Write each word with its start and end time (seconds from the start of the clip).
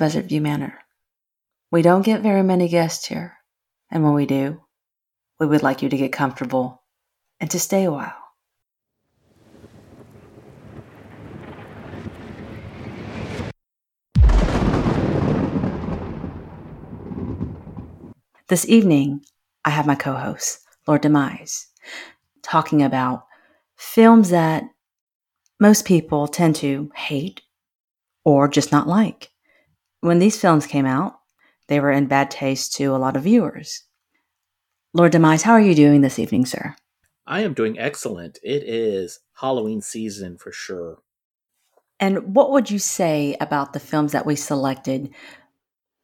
Buzzard 0.00 0.30
View 0.30 0.40
Manor. 0.40 0.78
We 1.70 1.82
don't 1.82 2.00
get 2.00 2.22
very 2.22 2.42
many 2.42 2.68
guests 2.68 3.04
here, 3.04 3.36
and 3.90 4.02
when 4.02 4.14
we 4.14 4.24
do, 4.24 4.62
we 5.38 5.46
would 5.46 5.62
like 5.62 5.82
you 5.82 5.90
to 5.90 5.96
get 5.98 6.10
comfortable 6.10 6.84
and 7.38 7.50
to 7.50 7.60
stay 7.60 7.84
a 7.84 7.90
while. 7.90 8.14
This 18.48 18.66
evening, 18.66 19.20
I 19.66 19.68
have 19.68 19.86
my 19.86 19.96
co 19.96 20.14
host, 20.14 20.60
Lord 20.86 21.02
Demise, 21.02 21.66
talking 22.40 22.82
about 22.82 23.26
films 23.76 24.30
that 24.30 24.64
most 25.60 25.84
people 25.84 26.26
tend 26.26 26.56
to 26.56 26.90
hate 26.94 27.42
or 28.24 28.48
just 28.48 28.72
not 28.72 28.88
like. 28.88 29.30
When 30.00 30.18
these 30.18 30.40
films 30.40 30.66
came 30.66 30.86
out, 30.86 31.20
they 31.68 31.80
were 31.80 31.92
in 31.92 32.06
bad 32.06 32.30
taste 32.30 32.74
to 32.74 32.86
a 32.86 32.98
lot 32.98 33.16
of 33.16 33.24
viewers. 33.24 33.84
Lord 34.92 35.12
Demise, 35.12 35.42
how 35.42 35.52
are 35.52 35.60
you 35.60 35.74
doing 35.74 36.00
this 36.00 36.18
evening, 36.18 36.46
sir? 36.46 36.74
I 37.26 37.42
am 37.42 37.54
doing 37.54 37.78
excellent. 37.78 38.38
It 38.42 38.64
is 38.64 39.20
Halloween 39.40 39.80
season 39.80 40.36
for 40.36 40.50
sure. 40.50 40.98
And 42.00 42.34
what 42.34 42.50
would 42.50 42.70
you 42.70 42.78
say 42.78 43.36
about 43.40 43.72
the 43.72 43.80
films 43.80 44.12
that 44.12 44.26
we 44.26 44.36
selected 44.36 45.14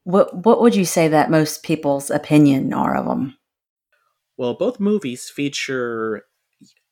what 0.06 0.46
what 0.46 0.60
would 0.60 0.76
you 0.76 0.84
say 0.84 1.08
that 1.08 1.32
most 1.32 1.64
people's 1.64 2.10
opinion 2.10 2.72
are 2.72 2.96
of 2.96 3.06
them? 3.06 3.36
Well, 4.36 4.54
both 4.54 4.78
movies 4.78 5.28
feature 5.28 6.26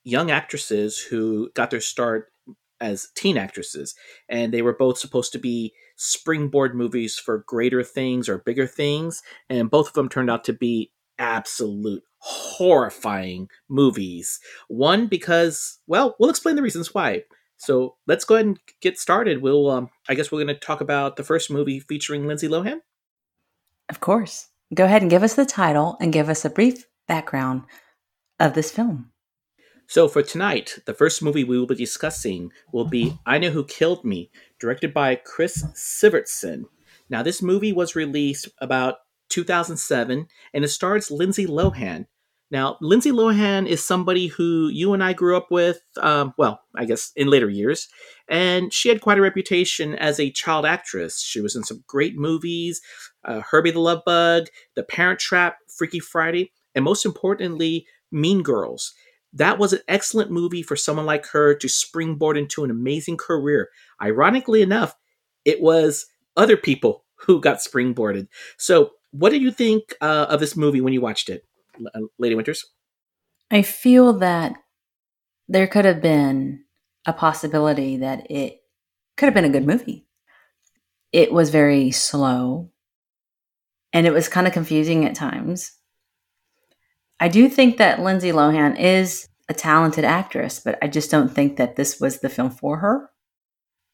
young 0.03 0.33
actresses 0.33 0.99
who 0.99 1.51
got 1.55 1.71
their 1.71 1.81
start 1.81 2.33
as 2.81 3.11
teen 3.15 3.39
actresses, 3.39 3.95
and 4.29 4.53
they 4.53 4.63
were 4.63 4.75
both 4.75 4.99
supposed 4.99 5.31
to 5.31 5.39
be 5.39 5.73
springboard 5.97 6.75
movies 6.75 7.19
for 7.19 7.45
greater 7.47 7.83
things 7.83 8.28
or 8.28 8.39
bigger 8.39 8.67
things, 8.67 9.23
and 9.48 9.70
both 9.70 9.89
of 9.89 9.92
them 9.95 10.09
turned 10.09 10.31
out 10.31 10.45
to 10.45 10.53
be 10.53 10.91
absolute 11.19 12.03
horrifying 12.19 13.48
movies. 13.69 14.41
One 14.69 15.06
because, 15.06 15.78
well, 15.86 16.17
we'll 16.19 16.31
explain 16.31 16.56
the 16.56 16.62
reasons 16.62 16.95
why. 16.95 17.25
So 17.56 17.97
let's 18.06 18.25
go 18.25 18.34
ahead 18.34 18.47
and 18.47 18.59
get 18.81 18.98
started. 18.98 19.41
We'll, 19.41 19.70
um, 19.70 19.91
I 20.09 20.14
guess, 20.14 20.33
we're 20.33 20.42
going 20.42 20.55
to 20.55 20.61
talk 20.61 20.81
about 20.81 21.17
the 21.17 21.25
first 21.25 21.51
movie 21.51 21.81
featuring 21.81 22.27
Lindsay 22.27 22.48
Lohan. 22.48 22.81
Of 23.89 24.01
course. 24.01 24.48
Go 24.75 24.84
ahead 24.84 25.03
and 25.03 25.11
give 25.11 25.23
us 25.23 25.34
the 25.34 25.47
title 25.47 25.97
and 26.01 26.12
give 26.12 26.29
us 26.29 26.45
a 26.45 26.51
brief 26.51 26.86
background 27.06 27.62
of 28.41 28.55
this 28.55 28.70
film. 28.70 29.11
So, 29.87 30.09
for 30.09 30.23
tonight, 30.23 30.79
the 30.87 30.95
first 30.95 31.23
movie 31.23 31.45
we 31.45 31.59
will 31.59 31.67
be 31.67 31.75
discussing 31.75 32.51
will 32.73 32.87
be 32.87 33.19
I 33.27 33.39
Know 33.39 33.51
Who 33.51 33.64
Killed 33.64 34.05
Me, 34.05 34.31
directed 34.58 34.95
by 34.95 35.17
Chris 35.17 35.63
Sivertson. 35.75 36.64
Now, 37.11 37.23
this 37.23 37.42
movie 37.42 37.73
was 37.73 37.95
released 37.95 38.48
about 38.61 38.97
2007 39.29 40.27
and 40.53 40.64
it 40.64 40.69
stars 40.69 41.11
Lindsay 41.11 41.47
Lohan. 41.47 42.07
Now, 42.51 42.77
Lindsay 42.81 43.11
Lohan 43.11 43.67
is 43.67 43.83
somebody 43.83 44.29
who 44.29 44.69
you 44.69 44.95
and 44.95 45.03
I 45.03 45.13
grew 45.13 45.36
up 45.36 45.48
with, 45.51 45.81
um, 46.01 46.35
well, 46.39 46.61
I 46.77 46.85
guess 46.85 47.11
in 47.17 47.29
later 47.29 47.51
years, 47.51 47.89
and 48.29 48.73
she 48.73 48.89
had 48.89 49.01
quite 49.01 49.19
a 49.19 49.23
reputation 49.23 49.95
as 49.95 50.20
a 50.20 50.31
child 50.31 50.64
actress. 50.64 51.20
She 51.20 51.41
was 51.41 51.57
in 51.57 51.64
some 51.64 51.85
great 51.87 52.17
movies 52.17 52.81
uh, 53.25 53.41
Herbie 53.51 53.70
the 53.70 53.81
Love 53.81 54.03
Bug, 54.05 54.47
The 54.77 54.83
Parent 54.83 55.19
Trap, 55.19 55.57
Freaky 55.67 56.01
Friday, 56.01 56.53
and 56.75 56.85
most 56.85 57.05
importantly, 57.05 57.87
Mean 58.13 58.42
Girls. 58.42 58.92
That 59.34 59.58
was 59.58 59.72
an 59.72 59.80
excellent 59.89 60.30
movie 60.30 60.62
for 60.62 60.77
someone 60.77 61.06
like 61.06 61.27
her 61.27 61.55
to 61.56 61.68
springboard 61.68 62.36
into 62.36 62.64
an 62.64 62.70
amazing 62.70 63.17
career. 63.17 63.68
Ironically 64.00 64.62
enough, 64.62 64.95
it 65.45 65.61
was 65.61 66.06
other 66.36 66.56
people 66.56 67.05
who 67.17 67.40
got 67.40 67.58
springboarded. 67.58 68.28
So, 68.58 68.90
what 69.11 69.30
did 69.30 69.42
you 69.42 69.50
think 69.50 69.95
uh, 70.00 70.27
of 70.28 70.40
this 70.40 70.56
movie 70.56 70.80
when 70.80 70.92
you 70.92 71.00
watched 71.00 71.28
it? 71.28 71.45
Uh, 71.95 72.00
Lady 72.18 72.34
Winters? 72.34 72.64
I 73.50 73.62
feel 73.62 74.14
that 74.18 74.55
there 75.48 75.66
could 75.66 75.84
have 75.84 76.01
been 76.01 76.64
a 77.06 77.12
possibility 77.12 77.98
that 77.98 78.30
it 78.30 78.61
could 79.16 79.27
have 79.27 79.34
been 79.34 79.45
a 79.45 79.51
good 79.51 79.66
movie. 79.66 80.06
It 81.12 81.33
was 81.33 81.51
very 81.51 81.90
slow 81.90 82.70
and 83.92 84.06
it 84.06 84.12
was 84.12 84.28
kind 84.28 84.46
of 84.46 84.52
confusing 84.52 85.05
at 85.05 85.14
times. 85.14 85.72
I 87.24 87.29
do 87.29 87.48
think 87.48 87.79
that 87.79 88.02
Lindsay 88.02 88.33
Lohan 88.33 88.79
is 88.79 89.30
a 89.48 89.55
talented 89.55 90.05
actress, 90.05 90.61
but 90.62 90.77
I 90.83 90.89
just 90.89 91.11
don't 91.11 91.30
think 91.30 91.57
that 91.57 91.74
this 91.74 91.98
was 91.98 92.20
the 92.20 92.29
film 92.29 92.51
for 92.51 92.77
her. 92.77 93.08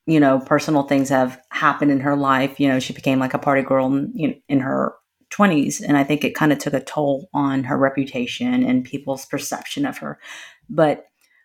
You 0.04 0.18
know, 0.18 0.40
personal 0.40 0.82
things 0.82 1.10
have 1.10 1.40
happened 1.52 1.92
in 1.92 2.00
her 2.00 2.16
life. 2.16 2.58
You 2.58 2.66
know, 2.66 2.80
she 2.80 2.92
became 2.92 3.20
like 3.20 3.32
a 3.32 3.38
party 3.38 3.62
girl 3.62 3.86
in, 3.86 4.42
in 4.48 4.58
her 4.58 4.94
20s 5.30 5.80
and 5.80 5.96
i 5.96 6.02
think 6.02 6.24
it 6.24 6.34
kind 6.34 6.50
of 6.50 6.58
took 6.58 6.74
a 6.74 6.82
toll 6.82 7.28
on 7.32 7.62
her 7.62 7.78
reputation 7.78 8.64
and 8.64 8.82
people's 8.82 9.26
perception 9.26 9.86
of 9.86 9.98
her 9.98 10.18
but 10.68 11.04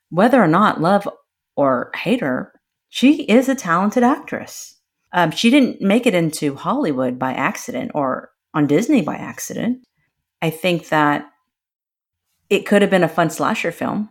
whether 0.09 0.41
or 0.41 0.47
not 0.47 0.81
love 0.81 1.07
or 1.55 1.91
hate 1.95 2.21
her 2.21 2.51
she 2.89 3.21
is 3.25 3.47
a 3.47 3.53
talented 3.53 4.01
actress 4.01 4.79
um, 5.13 5.29
she 5.29 5.51
didn't 5.51 5.81
make 5.81 6.07
it 6.07 6.15
into 6.15 6.55
hollywood 6.55 7.19
by 7.19 7.31
accident 7.33 7.91
or 7.93 8.31
on 8.55 8.65
disney 8.65 9.03
by 9.03 9.13
accident 9.13 9.85
i 10.41 10.49
think 10.49 10.89
that 10.89 11.29
it 12.49 12.65
could 12.65 12.81
have 12.81 12.91
been 12.91 13.03
a 13.03 13.09
fun 13.09 13.29
slasher 13.29 13.71
film 13.71 14.09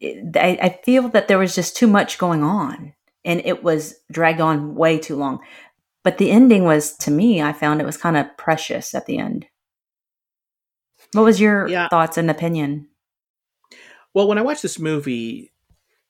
it, 0.00 0.36
I, 0.36 0.58
I 0.62 0.80
feel 0.84 1.08
that 1.08 1.28
there 1.28 1.38
was 1.38 1.54
just 1.54 1.76
too 1.76 1.86
much 1.86 2.18
going 2.18 2.42
on 2.42 2.94
and 3.24 3.42
it 3.44 3.64
was 3.64 3.96
dragged 4.10 4.40
on 4.40 4.74
way 4.74 4.98
too 4.98 5.16
long 5.16 5.40
but 6.08 6.16
the 6.16 6.30
ending 6.30 6.64
was, 6.64 6.96
to 6.98 7.10
me, 7.10 7.42
I 7.42 7.52
found 7.52 7.82
it 7.82 7.86
was 7.86 7.96
kind 7.96 8.16
of 8.16 8.34
precious 8.38 8.94
at 8.94 9.04
the 9.04 9.18
end. 9.18 9.46
What 11.12 11.24
was 11.24 11.38
your 11.38 11.68
yeah. 11.68 11.88
thoughts 11.88 12.16
and 12.16 12.30
opinion? 12.30 12.88
Well, 14.14 14.26
when 14.26 14.38
I 14.38 14.42
watched 14.42 14.62
this 14.62 14.78
movie, 14.78 15.52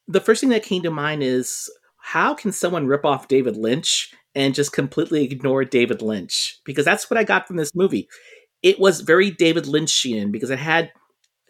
the 0.06 0.20
first 0.20 0.40
thing 0.40 0.50
that 0.50 0.62
came 0.62 0.82
to 0.82 0.90
mind 0.92 1.22
is 1.24 1.68
how 1.98 2.32
can 2.32 2.52
someone 2.52 2.86
rip 2.86 3.04
off 3.04 3.26
David 3.26 3.56
Lynch 3.56 4.14
and 4.36 4.54
just 4.54 4.72
completely 4.72 5.24
ignore 5.24 5.64
David 5.64 6.00
Lynch? 6.00 6.60
Because 6.64 6.84
that's 6.84 7.10
what 7.10 7.18
I 7.18 7.24
got 7.24 7.48
from 7.48 7.56
this 7.56 7.74
movie. 7.74 8.08
It 8.62 8.78
was 8.78 9.00
very 9.00 9.32
David 9.32 9.64
Lynchian 9.64 10.30
because 10.30 10.50
it 10.50 10.60
had 10.60 10.92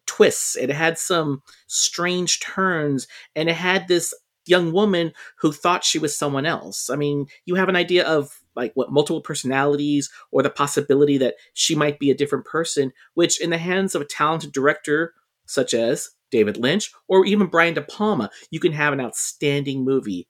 twists, 0.08 0.56
it 0.56 0.70
had 0.70 0.98
some 0.98 1.42
strange 1.68 2.40
turns, 2.40 3.06
and 3.36 3.48
it 3.48 3.54
had 3.54 3.86
this 3.86 4.12
young 4.46 4.72
woman 4.72 5.12
who 5.38 5.52
thought 5.52 5.84
she 5.84 5.98
was 5.98 6.16
someone 6.16 6.46
else. 6.46 6.90
I 6.90 6.96
mean, 6.96 7.26
you 7.44 7.54
have 7.54 7.68
an 7.68 7.76
idea 7.76 8.04
of 8.04 8.40
like 8.56 8.72
what 8.74 8.90
multiple 8.90 9.20
personalities 9.20 10.10
or 10.32 10.42
the 10.42 10.50
possibility 10.50 11.18
that 11.18 11.34
she 11.54 11.74
might 11.74 11.98
be 11.98 12.10
a 12.10 12.16
different 12.16 12.46
person, 12.46 12.92
which 13.14 13.40
in 13.40 13.50
the 13.50 13.58
hands 13.58 13.94
of 13.94 14.02
a 14.02 14.06
talented 14.06 14.52
director 14.52 15.14
such 15.46 15.74
as 15.74 16.10
David 16.30 16.56
Lynch 16.56 16.90
or 17.06 17.24
even 17.24 17.46
Brian 17.46 17.74
De 17.74 17.82
Palma, 17.82 18.30
you 18.50 18.58
can 18.58 18.72
have 18.72 18.92
an 18.92 19.00
outstanding 19.00 19.84
movie. 19.84 20.28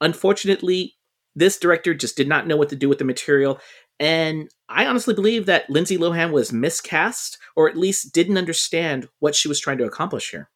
Unfortunately, 0.00 0.94
this 1.34 1.58
director 1.58 1.94
just 1.94 2.16
did 2.16 2.28
not 2.28 2.46
know 2.46 2.56
what 2.56 2.68
to 2.70 2.76
do 2.76 2.88
with 2.88 2.98
the 2.98 3.04
material. 3.04 3.60
And 4.00 4.48
I 4.68 4.86
honestly 4.86 5.14
believe 5.14 5.46
that 5.46 5.68
Lindsay 5.68 5.98
Lohan 5.98 6.30
was 6.30 6.52
miscast 6.52 7.38
or 7.56 7.68
at 7.68 7.76
least 7.76 8.12
didn't 8.12 8.38
understand 8.38 9.08
what 9.18 9.34
she 9.34 9.48
was 9.48 9.60
trying 9.60 9.78
to 9.78 9.84
accomplish 9.84 10.30
here. 10.30 10.50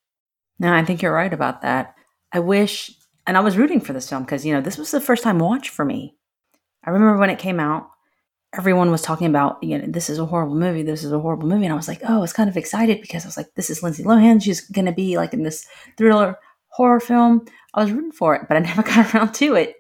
No, 0.59 0.73
I 0.73 0.85
think 0.85 1.03
you're 1.03 1.13
right 1.13 1.33
about 1.33 1.63
that. 1.63 1.95
I 2.33 2.39
wish, 2.39 2.91
and 3.27 3.37
I 3.37 3.41
was 3.41 3.57
rooting 3.57 3.81
for 3.81 3.93
this 3.93 4.09
film 4.09 4.23
because, 4.23 4.47
you 4.47 4.55
know, 4.55 4.61
this 4.61 4.79
was 4.79 4.91
the 4.91 5.01
first 5.01 5.25
time 5.25 5.39
watch 5.39 5.71
for 5.71 5.85
me. 5.85 6.17
I 6.85 6.91
remember 6.91 7.19
when 7.19 7.31
it 7.31 7.39
came 7.39 7.59
out, 7.59 7.89
everyone 8.57 8.91
was 8.91 9.03
talking 9.03 9.27
about, 9.27 9.63
you 9.63 9.79
know, 9.79 9.87
this 9.89 10.11
is 10.11 10.19
a 10.19 10.27
horrible 10.27 10.55
movie, 10.55 10.83
this 10.83 11.03
is 11.03 11.13
a 11.13 11.19
horrible 11.19 11.49
movie. 11.49 11.65
And 11.65 11.73
I 11.73 11.77
was 11.77 11.89
like, 11.89 12.01
oh, 12.09 12.17
I 12.17 12.21
was 12.21 12.33
kind 12.33 12.51
of 12.51 12.57
excited 12.57 13.01
because 13.01 13.25
I 13.25 13.29
was 13.29 13.37
like, 13.37 13.55
this 13.55 13.71
is 13.71 13.83
Lindsay 13.83 14.05
Lohan. 14.05 14.43
She's 14.43 14.61
going 14.61 14.87
to 14.87 14.93
be 14.93 15.17
like 15.17 15.33
in 15.33 15.43
this 15.43 15.67
thriller 15.97 16.39
horror 16.69 17.01
film. 17.01 17.47
I 17.75 17.83
was 17.83 17.93
rooting 17.93 18.13
for 18.13 18.35
it, 18.35 18.43
but 18.49 18.57
I 18.57 18.61
never 18.61 18.83
got 18.83 19.15
around 19.15 19.33
to 19.35 19.55
it. 19.55 19.77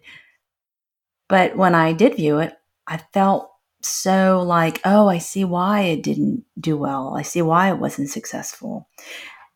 But 1.29 1.56
when 1.56 1.75
I 1.75 1.93
did 1.93 2.17
view 2.17 2.38
it, 2.38 2.55
I 2.87 2.99
felt 3.12 3.52
so 3.82 4.43
like, 4.46 4.81
oh, 4.84 5.08
I 5.08 5.19
see 5.19 5.44
why 5.44 5.82
it 5.82 6.02
didn't 6.02 6.44
do 6.58 6.76
well. 6.76 7.14
I 7.17 7.23
see 7.23 7.43
why 7.43 7.70
it 7.70 7.79
wasn't 7.79 8.11
successful. 8.11 8.88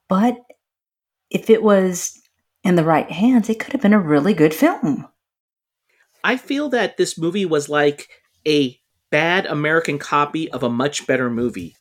But 0.08 0.36
if 1.30 1.50
it 1.50 1.62
was 1.62 2.20
in 2.64 2.76
the 2.76 2.84
right 2.84 3.10
hands, 3.10 3.48
it 3.48 3.58
could 3.58 3.72
have 3.72 3.82
been 3.82 3.92
a 3.92 4.00
really 4.00 4.34
good 4.34 4.54
film. 4.54 5.08
I 6.24 6.36
feel 6.36 6.68
that 6.70 6.96
this 6.96 7.16
movie 7.16 7.46
was 7.46 7.68
like 7.68 8.08
a 8.46 8.78
bad 9.10 9.46
American 9.46 9.98
copy 9.98 10.50
of 10.50 10.62
a 10.62 10.68
much 10.68 11.06
better 11.06 11.30
movie. 11.30 11.76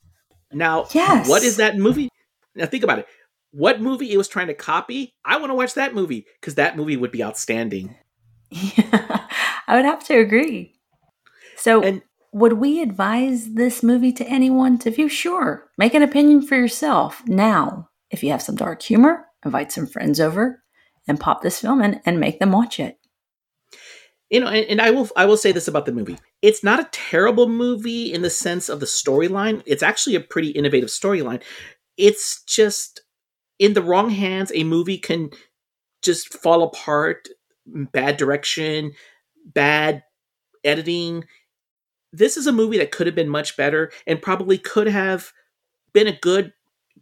Now, 0.52 0.86
yes. 0.94 1.28
what 1.28 1.44
is 1.44 1.58
that 1.58 1.78
movie? 1.78 2.10
Now, 2.54 2.66
think 2.68 2.84
about 2.84 3.00
it. 3.00 3.08
What 3.52 3.82
movie 3.82 4.12
it 4.12 4.18
was 4.18 4.28
trying 4.28 4.48
to 4.48 4.54
copy? 4.54 5.16
I 5.24 5.38
want 5.38 5.50
to 5.50 5.56
watch 5.56 5.74
that 5.74 5.96
movie 5.96 6.26
because 6.40 6.56
that 6.56 6.78
movie 6.78 6.98
would 6.98 7.12
be 7.12 7.24
outstanding. 7.24 7.96
Yeah, 8.52 9.28
I 9.68 9.76
would 9.76 9.86
have 9.86 10.04
to 10.06 10.20
agree. 10.20 10.76
So, 11.58 11.82
and, 11.82 12.04
would 12.36 12.54
we 12.54 12.82
advise 12.82 13.54
this 13.54 13.82
movie 13.82 14.12
to 14.12 14.28
anyone 14.28 14.78
to 14.80 14.92
view? 14.92 15.08
Sure. 15.08 15.70
Make 15.78 15.94
an 15.94 16.02
opinion 16.04 16.42
for 16.42 16.56
yourself. 16.58 17.26
Now, 17.26 17.88
if 18.12 18.24
you 18.24 18.32
have 18.32 18.42
some 18.42 18.58
dark 18.58 18.82
humor, 18.82 19.28
invite 19.46 19.72
some 19.72 19.88
friends 19.88 20.20
over, 20.20 20.62
and 21.08 21.18
pop 21.18 21.42
this 21.42 21.62
film 21.62 21.82
in 21.82 22.02
and 22.06 22.20
make 22.20 22.40
them 22.40 22.52
watch 22.52 22.78
it. 22.78 22.98
you 24.30 24.42
know, 24.42 24.48
and, 24.48 24.66
and, 24.68 24.82
I 24.82 24.92
will 24.92 25.08
I 25.16 25.26
will 25.26 25.38
say 25.38 25.54
this 25.54 25.70
about 25.70 25.86
the 25.86 25.94
movie. 25.94 26.18
It's 26.42 26.62
not 26.62 26.82
a 26.82 26.90
terrible 26.92 27.48
movie 27.48 28.12
in 28.12 28.22
the 28.22 28.30
sense 28.30 28.68
of 28.68 28.82
the 28.82 28.86
storyline. 28.86 29.64
It's 29.66 29.84
actually 29.84 30.16
a 30.16 30.20
pretty 30.22 30.50
innovative 30.50 30.90
storyline. 30.90 31.42
It's 31.98 32.44
just 32.44 33.02
in 33.60 33.74
the 33.76 33.82
wrong 33.82 34.10
hands, 34.10 34.52
a 34.54 34.66
movie 34.66 34.98
can 34.98 35.30
just 36.02 36.34
fall 36.34 36.64
apart, 36.64 37.30
bad 37.66 38.18
direction, 38.18 38.92
bad 39.46 40.04
editing. 40.66 41.24
This 42.18 42.38
is 42.38 42.48
a 42.48 42.52
movie 42.52 42.78
that 42.78 42.92
could 42.92 43.08
have 43.08 43.16
been 43.16 43.30
much 43.30 43.58
better 43.58 43.92
and 44.08 44.22
probably 44.22 44.58
could 44.58 44.88
have 44.88 45.34
been 45.94 46.08
a 46.08 46.18
good 46.20 46.54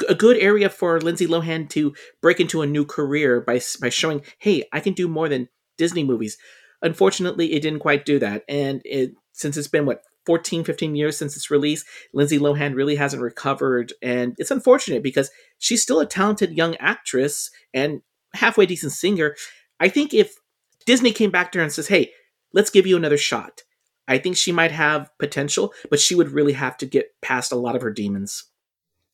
a 0.10 0.16
good 0.16 0.38
area 0.38 0.70
for 0.70 1.00
Lindsay 1.00 1.28
Lohan 1.28 1.70
to 1.70 1.94
break 2.20 2.40
into 2.40 2.64
a 2.64 2.68
new 2.68 2.84
career 2.84 3.42
by 3.42 3.62
by 3.80 3.90
showing, 3.90 4.24
"Hey, 4.40 4.64
I 4.74 4.80
can 4.80 4.94
do 4.94 5.08
more 5.08 5.30
than 5.30 5.50
Disney 5.78 6.04
movies." 6.04 6.38
Unfortunately, 6.82 7.54
it 7.54 7.62
didn't 7.62 7.80
quite 7.80 8.06
do 8.06 8.20
that. 8.20 8.44
And 8.50 8.82
it, 8.84 9.14
since 9.32 9.56
it's 9.56 9.68
been, 9.70 9.86
what, 9.86 10.04
14, 10.26 10.64
15 10.64 10.96
years 10.96 11.18
since 11.18 11.36
its 11.36 11.52
release, 11.52 11.86
Lindsay 12.14 12.40
Lohan 12.40 12.76
really 12.76 12.96
hasn't 12.96 13.22
recovered. 13.22 13.94
And 14.02 14.36
it's 14.38 14.52
unfortunate 14.52 15.04
because 15.04 15.32
she's 15.60 15.82
still 15.82 16.00
a 16.00 16.06
talented 16.06 16.58
young 16.58 16.76
actress 16.78 17.52
and 17.74 18.02
halfway 18.34 18.66
decent 18.66 18.94
singer. 18.94 19.36
I 19.80 19.90
think 19.90 20.14
if 20.14 20.36
Disney 20.86 21.12
came 21.12 21.32
back 21.32 21.52
to 21.52 21.60
her 21.60 21.64
and 21.64 21.72
says, 21.72 21.88
hey, 21.88 22.12
let's 22.54 22.70
give 22.70 22.88
you 22.88 22.98
another 22.98 23.18
shot, 23.18 23.64
I 24.08 24.18
think 24.18 24.36
she 24.36 24.52
might 24.52 24.72
have 24.72 25.10
potential, 25.18 25.74
but 25.90 26.00
she 26.00 26.16
would 26.16 26.32
really 26.32 26.54
have 26.54 26.78
to 26.78 26.86
get 26.86 27.12
past 27.22 27.52
a 27.52 27.58
lot 27.58 27.76
of 27.76 27.82
her 27.82 27.92
demons. 27.92 28.46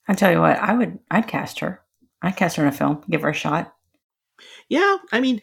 I 0.07 0.13
tell 0.13 0.31
you 0.31 0.39
what, 0.39 0.57
I 0.57 0.73
would, 0.73 0.99
I'd 1.11 1.27
cast 1.27 1.59
her. 1.59 1.81
I'd 2.21 2.35
cast 2.35 2.55
her 2.55 2.63
in 2.63 2.69
a 2.69 2.71
film, 2.71 3.03
give 3.09 3.21
her 3.21 3.29
a 3.29 3.33
shot. 3.33 3.73
Yeah, 4.67 4.97
I 5.11 5.19
mean, 5.19 5.41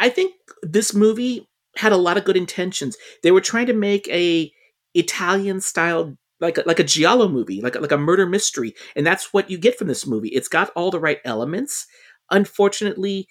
I 0.00 0.08
think 0.08 0.34
this 0.62 0.94
movie 0.94 1.48
had 1.76 1.92
a 1.92 1.96
lot 1.96 2.16
of 2.16 2.24
good 2.24 2.36
intentions. 2.36 2.96
They 3.22 3.30
were 3.30 3.40
trying 3.40 3.66
to 3.66 3.72
make 3.72 4.08
a 4.08 4.52
Italian 4.94 5.60
style 5.60 6.16
like 6.40 6.58
a, 6.58 6.64
like 6.66 6.80
a 6.80 6.84
giallo 6.84 7.28
movie, 7.28 7.60
like 7.60 7.76
a, 7.76 7.78
like 7.78 7.92
a 7.92 7.96
murder 7.96 8.26
mystery, 8.26 8.74
and 8.96 9.06
that's 9.06 9.32
what 9.32 9.48
you 9.48 9.56
get 9.56 9.78
from 9.78 9.86
this 9.86 10.06
movie. 10.06 10.28
It's 10.28 10.48
got 10.48 10.70
all 10.74 10.90
the 10.90 11.00
right 11.00 11.20
elements. 11.24 11.86
Unfortunately, 12.30 13.28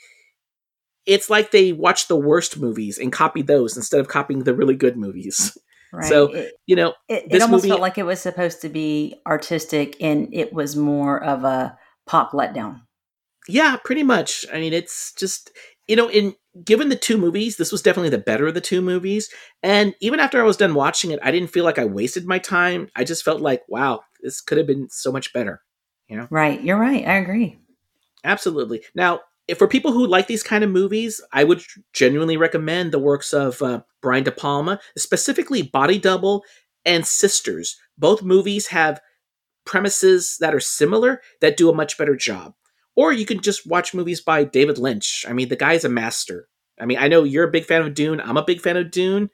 it's 1.05 1.29
like 1.29 1.51
they 1.51 1.73
watched 1.73 2.07
the 2.07 2.15
worst 2.15 2.57
movies 2.57 2.97
and 2.97 3.11
copied 3.11 3.47
those 3.47 3.75
instead 3.75 3.99
of 3.99 4.07
copying 4.07 4.43
the 4.43 4.55
really 4.55 4.75
good 4.75 4.97
movies. 4.97 5.57
Right. 5.93 6.07
So 6.07 6.27
it, 6.27 6.53
you 6.67 6.77
know, 6.77 6.93
it, 7.09 7.25
it 7.29 7.41
almost 7.41 7.63
movie, 7.63 7.67
felt 7.67 7.81
like 7.81 7.97
it 7.97 8.05
was 8.05 8.21
supposed 8.21 8.61
to 8.61 8.69
be 8.69 9.21
artistic, 9.27 9.97
and 9.99 10.33
it 10.33 10.53
was 10.53 10.77
more 10.77 11.21
of 11.21 11.43
a 11.43 11.77
pop 12.05 12.31
letdown. 12.31 12.83
Yeah, 13.49 13.75
pretty 13.83 14.03
much. 14.03 14.45
I 14.53 14.61
mean, 14.61 14.71
it's 14.71 15.13
just 15.15 15.51
you 15.87 15.97
know, 15.97 16.09
in 16.09 16.33
given 16.63 16.87
the 16.87 16.95
two 16.95 17.17
movies, 17.17 17.57
this 17.57 17.71
was 17.71 17.81
definitely 17.81 18.09
the 18.09 18.17
better 18.17 18.47
of 18.47 18.53
the 18.53 18.61
two 18.61 18.81
movies. 18.81 19.29
And 19.63 19.93
even 19.99 20.21
after 20.21 20.39
I 20.39 20.45
was 20.45 20.55
done 20.55 20.73
watching 20.73 21.11
it, 21.11 21.19
I 21.21 21.31
didn't 21.31 21.49
feel 21.49 21.65
like 21.65 21.79
I 21.79 21.85
wasted 21.85 22.25
my 22.25 22.39
time. 22.39 22.89
I 22.95 23.03
just 23.03 23.23
felt 23.25 23.41
like, 23.41 23.63
wow, 23.67 24.01
this 24.21 24.39
could 24.39 24.57
have 24.57 24.67
been 24.67 24.89
so 24.89 25.11
much 25.11 25.33
better. 25.33 25.61
You 26.07 26.17
know? 26.17 26.27
Right. 26.29 26.61
You're 26.61 26.79
right. 26.79 27.05
I 27.05 27.15
agree. 27.15 27.57
Absolutely. 28.23 28.83
Now, 28.95 29.21
for 29.57 29.67
people 29.67 29.91
who 29.91 30.07
like 30.07 30.27
these 30.27 30.43
kind 30.43 30.63
of 30.63 30.69
movies, 30.69 31.21
I 31.31 31.43
would 31.43 31.61
genuinely 31.93 32.37
recommend 32.37 32.91
the 32.91 32.99
works 32.99 33.33
of 33.33 33.61
uh, 33.61 33.81
Brian 34.01 34.23
De 34.23 34.31
Palma, 34.31 34.79
specifically 34.97 35.61
Body 35.61 35.97
Double 35.97 36.43
and 36.85 37.05
Sisters. 37.05 37.77
Both 37.97 38.23
movies 38.23 38.67
have 38.67 39.01
premises 39.65 40.37
that 40.39 40.55
are 40.55 40.59
similar 40.59 41.21
that 41.41 41.57
do 41.57 41.69
a 41.69 41.75
much 41.75 41.97
better 41.97 42.15
job. 42.15 42.53
Or 42.95 43.13
you 43.13 43.25
can 43.25 43.41
just 43.41 43.67
watch 43.67 43.93
movies 43.93 44.21
by 44.21 44.43
David 44.43 44.77
Lynch. 44.77 45.25
I 45.27 45.33
mean, 45.33 45.49
the 45.49 45.55
guy's 45.55 45.85
a 45.85 45.89
master. 45.89 46.47
I 46.79 46.85
mean, 46.85 46.97
I 46.97 47.07
know 47.07 47.23
you're 47.23 47.47
a 47.47 47.51
big 47.51 47.65
fan 47.65 47.81
of 47.81 47.93
Dune. 47.93 48.19
I'm 48.19 48.37
a 48.37 48.45
big 48.45 48.61
fan 48.61 48.77
of 48.77 48.91
Dune. 48.91 49.29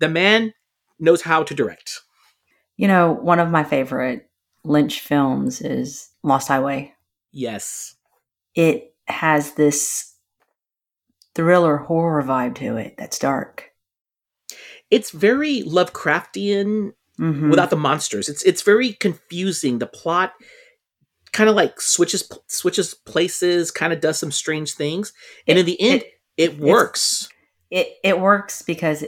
The 0.00 0.08
man 0.08 0.52
knows 0.98 1.22
how 1.22 1.42
to 1.42 1.54
direct. 1.54 2.00
You 2.76 2.88
know, 2.88 3.12
one 3.12 3.38
of 3.38 3.50
my 3.50 3.64
favorite 3.64 4.28
Lynch 4.64 5.00
films 5.00 5.60
is 5.60 6.10
Lost 6.22 6.48
Highway. 6.48 6.92
Yes. 7.32 7.94
It 8.54 8.94
has 9.08 9.52
this 9.52 10.14
thriller 11.34 11.76
horror 11.76 12.22
vibe 12.22 12.54
to 12.56 12.76
it 12.76 12.94
that's 12.96 13.18
dark. 13.18 13.70
It's 14.90 15.10
very 15.10 15.62
Lovecraftian 15.62 16.92
mm-hmm. 17.18 17.50
without 17.50 17.70
the 17.70 17.76
monsters. 17.76 18.28
It's 18.28 18.42
it's 18.44 18.62
very 18.62 18.92
confusing. 18.92 19.78
The 19.78 19.86
plot 19.86 20.32
kind 21.32 21.50
of 21.50 21.56
like 21.56 21.80
switches 21.80 22.30
switches 22.48 22.94
places, 22.94 23.70
kind 23.70 23.92
of 23.92 24.00
does 24.00 24.18
some 24.18 24.30
strange 24.30 24.72
things, 24.72 25.12
and 25.46 25.58
it, 25.58 25.60
in 25.60 25.66
the 25.66 25.80
end, 25.80 26.02
it, 26.36 26.52
it 26.52 26.58
works. 26.58 27.28
It 27.70 27.88
it 28.02 28.20
works 28.20 28.62
because 28.62 29.04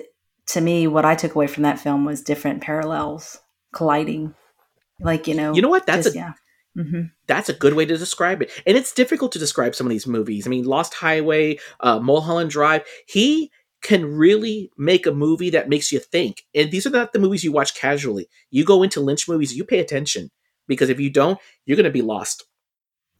to 0.48 0.60
me, 0.60 0.86
what 0.86 1.04
I 1.04 1.14
took 1.14 1.34
away 1.34 1.46
from 1.46 1.62
that 1.62 1.78
film 1.78 2.04
was 2.04 2.22
different 2.22 2.60
parallels 2.60 3.38
colliding. 3.72 4.34
Like 5.00 5.28
you 5.28 5.34
know, 5.34 5.54
you 5.54 5.62
know 5.62 5.68
what? 5.68 5.86
That's 5.86 6.04
just, 6.04 6.16
a 6.16 6.18
yeah. 6.18 6.32
Mm-hmm. 6.78 7.02
That's 7.26 7.48
a 7.48 7.54
good 7.54 7.75
way 7.75 7.84
to 7.84 7.96
describe 7.96 8.40
it, 8.40 8.50
and 8.66 8.76
it's 8.76 8.92
difficult 8.92 9.32
to 9.32 9.38
describe 9.38 9.75
some 9.75 9.86
of 9.86 9.90
these 9.90 10.06
movies. 10.06 10.46
I 10.46 10.50
mean, 10.50 10.64
Lost 10.64 10.94
Highway, 10.94 11.58
uh, 11.80 11.98
Mulholland 11.98 12.50
Drive. 12.50 12.84
He 13.06 13.50
can 13.82 14.04
really 14.04 14.70
make 14.76 15.06
a 15.06 15.12
movie 15.12 15.50
that 15.50 15.69
makes 15.69 15.92
you 15.92 16.00
think. 16.00 16.42
And 16.54 16.70
these 16.70 16.86
are 16.86 16.90
not 16.90 17.12
the 17.12 17.19
movies 17.19 17.44
you 17.44 17.52
watch 17.52 17.75
casually. 17.75 18.28
You 18.50 18.64
go 18.64 18.82
into 18.82 19.00
Lynch 19.00 19.28
movies, 19.28 19.56
you 19.56 19.64
pay 19.64 19.78
attention 19.78 20.30
because 20.66 20.88
if 20.88 20.98
you 20.98 21.10
don't, 21.10 21.38
you're 21.64 21.76
going 21.76 21.85
to 21.85 21.90
be 21.90 22.02
lost. 22.02 22.44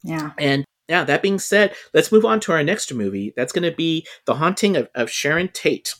Yeah. 0.03 0.31
And 0.37 0.65
now, 0.89 1.03
that 1.03 1.21
being 1.21 1.39
said, 1.39 1.75
let's 1.93 2.11
move 2.11 2.25
on 2.25 2.39
to 2.41 2.51
our 2.51 2.63
next 2.63 2.91
movie. 2.93 3.31
That's 3.35 3.53
going 3.53 3.69
to 3.69 3.75
be 3.75 4.07
The 4.25 4.35
Haunting 4.35 4.75
of, 4.75 4.89
of 4.95 5.09
Sharon 5.09 5.49
Tate. 5.53 5.93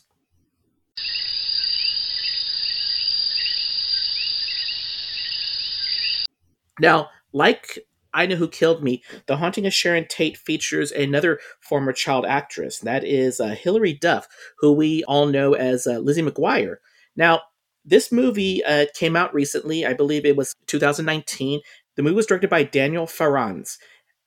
Now, 6.80 7.10
like 7.32 7.78
I 8.12 8.26
Know 8.26 8.36
Who 8.36 8.48
Killed 8.48 8.82
Me, 8.82 9.02
The 9.26 9.36
Haunting 9.36 9.66
of 9.66 9.72
Sharon 9.72 10.06
Tate 10.08 10.36
features 10.36 10.90
another 10.90 11.38
former 11.60 11.92
child 11.92 12.26
actress. 12.26 12.78
That 12.80 13.04
is 13.04 13.40
uh, 13.40 13.54
Hilary 13.58 13.92
Duff, 13.92 14.26
who 14.58 14.72
we 14.72 15.04
all 15.04 15.26
know 15.26 15.54
as 15.54 15.86
uh, 15.86 15.98
Lizzie 15.98 16.22
McGuire. 16.22 16.76
Now, 17.16 17.42
this 17.84 18.12
movie 18.12 18.64
uh, 18.64 18.86
came 18.94 19.16
out 19.16 19.32
recently. 19.32 19.86
I 19.86 19.94
believe 19.94 20.24
it 20.24 20.36
was 20.36 20.54
2019. 20.66 21.60
The 21.96 22.02
movie 22.02 22.16
was 22.16 22.26
directed 22.26 22.50
by 22.50 22.64
Daniel 22.64 23.06
Farrands. 23.06 23.78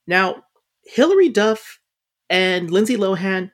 Now, 0.07 0.43
Hilary 0.83 1.29
Duff 1.29 1.79
and 2.29 2.71
Lindsay 2.71 2.97
Lohan, 2.97 3.51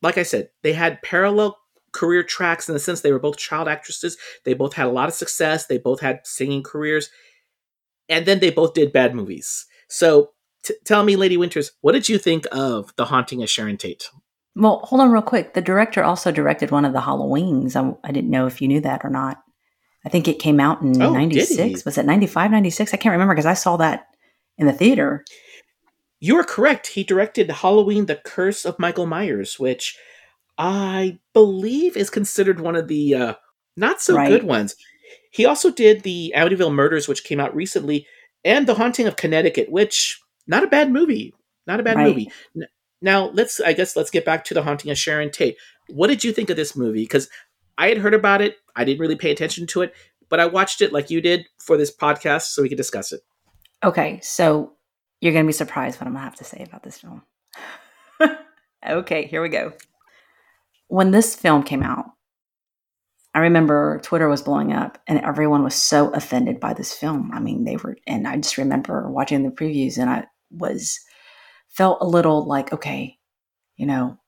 like 0.00 0.18
I 0.18 0.22
said, 0.22 0.50
they 0.62 0.72
had 0.72 1.02
parallel 1.02 1.58
career 1.92 2.22
tracks 2.22 2.68
in 2.68 2.72
the 2.72 2.80
sense 2.80 3.00
they 3.00 3.12
were 3.12 3.18
both 3.18 3.36
child 3.36 3.68
actresses. 3.68 4.16
They 4.44 4.54
both 4.54 4.72
had 4.72 4.86
a 4.86 4.90
lot 4.92 5.08
of 5.08 5.14
success. 5.14 5.66
They 5.66 5.78
both 5.78 6.00
had 6.00 6.20
singing 6.24 6.62
careers. 6.62 7.10
And 8.08 8.26
then 8.26 8.40
they 8.40 8.50
both 8.50 8.74
did 8.74 8.92
bad 8.92 9.14
movies. 9.14 9.66
So 9.88 10.30
t- 10.62 10.74
tell 10.84 11.04
me, 11.04 11.16
Lady 11.16 11.36
Winters, 11.36 11.72
what 11.80 11.92
did 11.92 12.08
you 12.08 12.18
think 12.18 12.46
of 12.52 12.92
The 12.96 13.06
Haunting 13.06 13.42
of 13.42 13.50
Sharon 13.50 13.76
Tate? 13.76 14.10
Well, 14.54 14.80
hold 14.84 15.00
on 15.00 15.10
real 15.10 15.22
quick. 15.22 15.54
The 15.54 15.62
director 15.62 16.02
also 16.02 16.30
directed 16.30 16.70
one 16.70 16.84
of 16.84 16.92
the 16.92 17.00
Halloweens. 17.00 17.74
I, 17.76 17.96
I 18.06 18.12
didn't 18.12 18.30
know 18.30 18.46
if 18.46 18.60
you 18.60 18.68
knew 18.68 18.80
that 18.80 19.04
or 19.04 19.10
not. 19.10 19.42
I 20.04 20.08
think 20.08 20.28
it 20.28 20.38
came 20.38 20.60
out 20.60 20.82
in 20.82 21.00
oh, 21.00 21.12
96. 21.12 21.84
Was 21.84 21.96
it 21.96 22.06
95, 22.06 22.50
96? 22.50 22.92
I 22.92 22.96
can't 22.96 23.12
remember 23.12 23.34
because 23.34 23.46
I 23.46 23.54
saw 23.54 23.76
that 23.78 24.08
in 24.58 24.66
the 24.66 24.72
theater. 24.72 25.24
You 26.20 26.38
are 26.38 26.44
correct. 26.44 26.88
He 26.88 27.04
directed 27.04 27.50
Halloween 27.50 28.06
The 28.06 28.16
Curse 28.16 28.64
of 28.64 28.78
Michael 28.78 29.06
Myers, 29.06 29.58
which 29.58 29.96
I 30.58 31.18
believe 31.32 31.96
is 31.96 32.10
considered 32.10 32.60
one 32.60 32.76
of 32.76 32.88
the 32.88 33.14
uh, 33.14 33.34
not 33.76 34.00
so 34.00 34.16
right. 34.16 34.28
good 34.28 34.44
ones. 34.44 34.76
He 35.32 35.44
also 35.46 35.72
did 35.72 36.02
the 36.02 36.32
Amityville 36.36 36.74
Murders, 36.74 37.08
which 37.08 37.24
came 37.24 37.40
out 37.40 37.56
recently, 37.56 38.06
and 38.44 38.66
The 38.66 38.74
Haunting 38.74 39.06
of 39.06 39.16
Connecticut, 39.16 39.72
which 39.72 40.20
not 40.46 40.62
a 40.62 40.68
bad 40.68 40.92
movie. 40.92 41.34
Not 41.66 41.80
a 41.80 41.82
bad 41.82 41.96
right. 41.96 42.06
movie. 42.06 42.30
Now 43.00 43.30
let's 43.30 43.60
I 43.60 43.72
guess 43.72 43.96
let's 43.96 44.10
get 44.10 44.24
back 44.24 44.44
to 44.44 44.54
the 44.54 44.62
haunting 44.62 44.90
of 44.90 44.98
Sharon 44.98 45.30
Tate. 45.30 45.56
What 45.88 46.08
did 46.08 46.22
you 46.22 46.32
think 46.32 46.50
of 46.50 46.56
this 46.56 46.76
movie? 46.76 47.02
Because 47.02 47.28
I 47.78 47.88
had 47.88 47.98
heard 47.98 48.14
about 48.14 48.42
it. 48.42 48.56
I 48.76 48.84
didn't 48.84 49.00
really 49.00 49.16
pay 49.16 49.30
attention 49.30 49.66
to 49.68 49.82
it, 49.82 49.94
but 50.28 50.38
I 50.38 50.46
watched 50.46 50.82
it 50.82 50.92
like 50.92 51.10
you 51.10 51.20
did 51.20 51.46
for 51.58 51.76
this 51.76 51.94
podcast 51.94 52.42
so 52.42 52.62
we 52.62 52.68
could 52.68 52.78
discuss 52.78 53.12
it. 53.12 53.20
Okay, 53.82 54.20
so 54.22 54.72
you're 55.20 55.32
going 55.32 55.44
to 55.44 55.48
be 55.48 55.52
surprised 55.52 56.00
what 56.00 56.06
I'm 56.06 56.12
going 56.12 56.20
to 56.20 56.24
have 56.24 56.36
to 56.36 56.44
say 56.44 56.62
about 56.62 56.82
this 56.82 56.98
film. 56.98 57.22
okay, 58.88 59.26
here 59.26 59.42
we 59.42 59.48
go. 59.48 59.72
When 60.88 61.10
this 61.10 61.34
film 61.34 61.62
came 61.62 61.82
out, 61.82 62.06
I 63.34 63.40
remember 63.40 64.00
Twitter 64.02 64.28
was 64.28 64.42
blowing 64.42 64.72
up 64.72 64.98
and 65.06 65.18
everyone 65.20 65.64
was 65.64 65.74
so 65.74 66.10
offended 66.10 66.60
by 66.60 66.74
this 66.74 66.92
film. 66.92 67.30
I 67.32 67.40
mean, 67.40 67.64
they 67.64 67.76
were, 67.76 67.96
and 68.06 68.28
I 68.28 68.36
just 68.36 68.58
remember 68.58 69.10
watching 69.10 69.42
the 69.42 69.50
previews 69.50 69.96
and 69.96 70.10
I 70.10 70.26
was 70.50 71.00
felt 71.68 71.98
a 72.02 72.06
little 72.06 72.46
like, 72.46 72.72
okay, 72.72 73.18
you 73.76 73.86
know, 73.86 74.18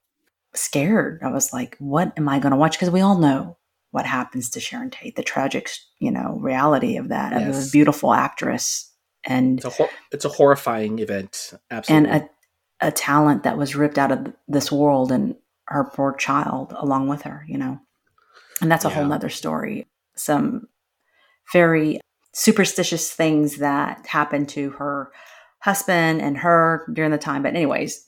scared. 0.54 1.20
I 1.22 1.30
was 1.30 1.52
like, 1.52 1.76
what 1.78 2.12
am 2.16 2.28
I 2.28 2.38
going 2.38 2.52
to 2.52 2.56
watch? 2.56 2.72
Because 2.72 2.90
we 2.90 3.02
all 3.02 3.18
know 3.18 3.58
what 3.90 4.06
happens 4.06 4.48
to 4.50 4.60
Sharon 4.60 4.90
Tate, 4.90 5.16
the 5.16 5.22
tragic, 5.22 5.68
you 5.98 6.10
know, 6.10 6.38
reality 6.40 6.96
of 6.96 7.08
that, 7.08 7.32
yes. 7.32 7.56
of 7.56 7.68
a 7.68 7.70
beautiful 7.70 8.14
actress. 8.14 8.90
And 9.24 9.58
it's 9.58 9.66
a, 9.66 9.70
hor- 9.70 9.90
it's 10.12 10.24
a 10.24 10.30
horrifying 10.30 10.98
event. 10.98 11.52
Absolutely. 11.70 12.10
And 12.10 12.22
a, 12.80 12.88
a 12.88 12.90
talent 12.90 13.42
that 13.42 13.58
was 13.58 13.76
ripped 13.76 13.98
out 13.98 14.12
of 14.12 14.32
this 14.48 14.72
world. 14.72 15.12
And 15.12 15.36
her 15.66 15.84
poor 15.84 16.14
child 16.14 16.74
along 16.76 17.08
with 17.08 17.22
her, 17.22 17.44
you 17.48 17.58
know. 17.58 17.80
And 18.60 18.70
that's 18.70 18.84
a 18.84 18.88
Yeah. 18.88 18.94
whole 18.94 19.06
nother 19.06 19.28
story. 19.28 19.86
Some 20.16 20.68
very 21.52 22.00
superstitious 22.32 23.12
things 23.12 23.58
that 23.58 24.06
happened 24.06 24.48
to 24.50 24.70
her 24.70 25.12
husband 25.60 26.20
and 26.20 26.36
her 26.38 26.86
during 26.92 27.10
the 27.10 27.18
time. 27.18 27.42
But, 27.42 27.54
anyways, 27.54 28.04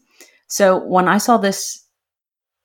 so 0.49 0.79
when 0.85 1.09
I 1.09 1.19
saw 1.19 1.37
this 1.37 1.85